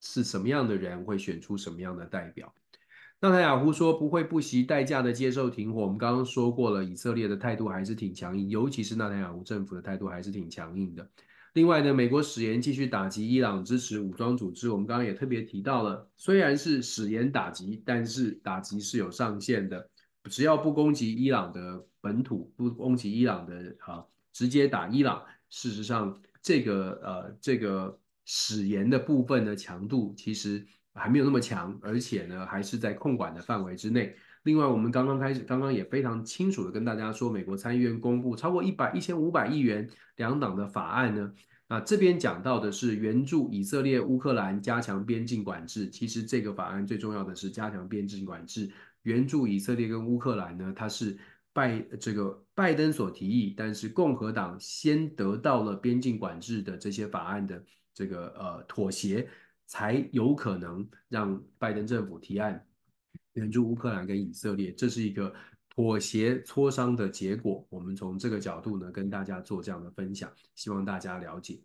[0.00, 2.54] 是什么样的人会选出什么样的代表。
[3.24, 5.80] 纳坦雅胡说不会不惜代价的接受停火。
[5.80, 11.08] 我们刚刚说过了，以色列的态度还是挺强硬，尤其是纳坦雅胡政府的态度还是挺强硬的。
[11.54, 14.68] 另外呢，美国使言继续打击伊朗支持武装组织。
[14.68, 19.88] 我们刚刚也特别提到了，虽然是矢严打击，但是打击是有上限的。
[20.24, 24.04] 只要不攻击伊朗的本土，不攻击伊朗的啊，
[24.34, 25.22] 直接打伊朗。
[25.48, 30.66] 事实上，这个呃，这个使言的部分的强度其实。
[30.94, 34.14] 还没有那么强，而且呢，还是在控管的范围之内。
[34.44, 41.32] 另外，我们刚刚开始，刚刚也非常清楚的跟大家说，美国参议院公布超过一百一千五百亿元两党的法案呢。
[41.66, 45.88] 那这边讲到的是援助以色列、乌克兰加强边境管制。
[45.88, 48.70] 其实这个法案最重要的是加强边境管制，
[49.02, 51.16] 援助以色列跟乌克兰呢，它是
[51.54, 57.64] 拜这个拜登所提议，但是共和党先得到了边境管制的这些法案的
[57.94, 59.26] 这个呃妥协。
[59.66, 62.64] 才有可能让拜登政府提案
[63.32, 65.34] 援助乌克兰跟以色列，这是一个
[65.74, 67.66] 妥协磋商的结果。
[67.68, 71.60] 我们从这个角度呢，跟大家做这样的分享，希望大家了解。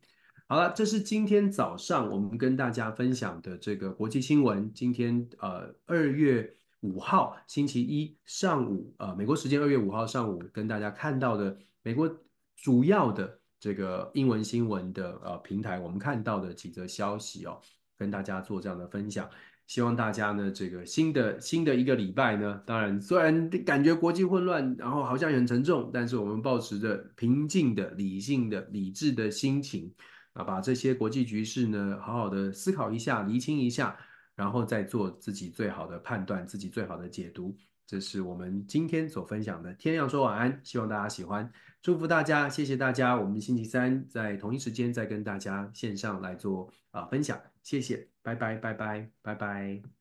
[0.47, 4.73] 好了，这是今天早上我们跟大家分享的这个国际新闻。
[4.73, 12.09] 今天呃二月五号星期一上午，呃美国时间二月五号上午跟大家看到的美国
[12.55, 17.61] 主要的这个英文新闻的呃平台，我们看到的几则消息哦。
[17.99, 19.29] 跟大家做这样的分享，
[19.67, 29.93] 希望大家呢，这个新的新的一个礼拜呢，当然虽然感觉国际混乱，然后好像很沉重，但是我们保持着平静的、理性的、理智的心情
[30.31, 33.97] 啊，把这些国际局势呢，好好的思考一下、厘清一下，
[34.33, 37.53] 然后再做自己最好的判断、自己最好的解读。
[37.85, 43.19] 这是我们今天所分享的天亮说晚安，希望大家喜欢，祝福大家，谢谢大家。
[43.19, 47.39] 我们星期三在同一时间再跟大家线上来做啊、分享，
[47.69, 49.98] 谢谢，拜拜拜拜拜拜。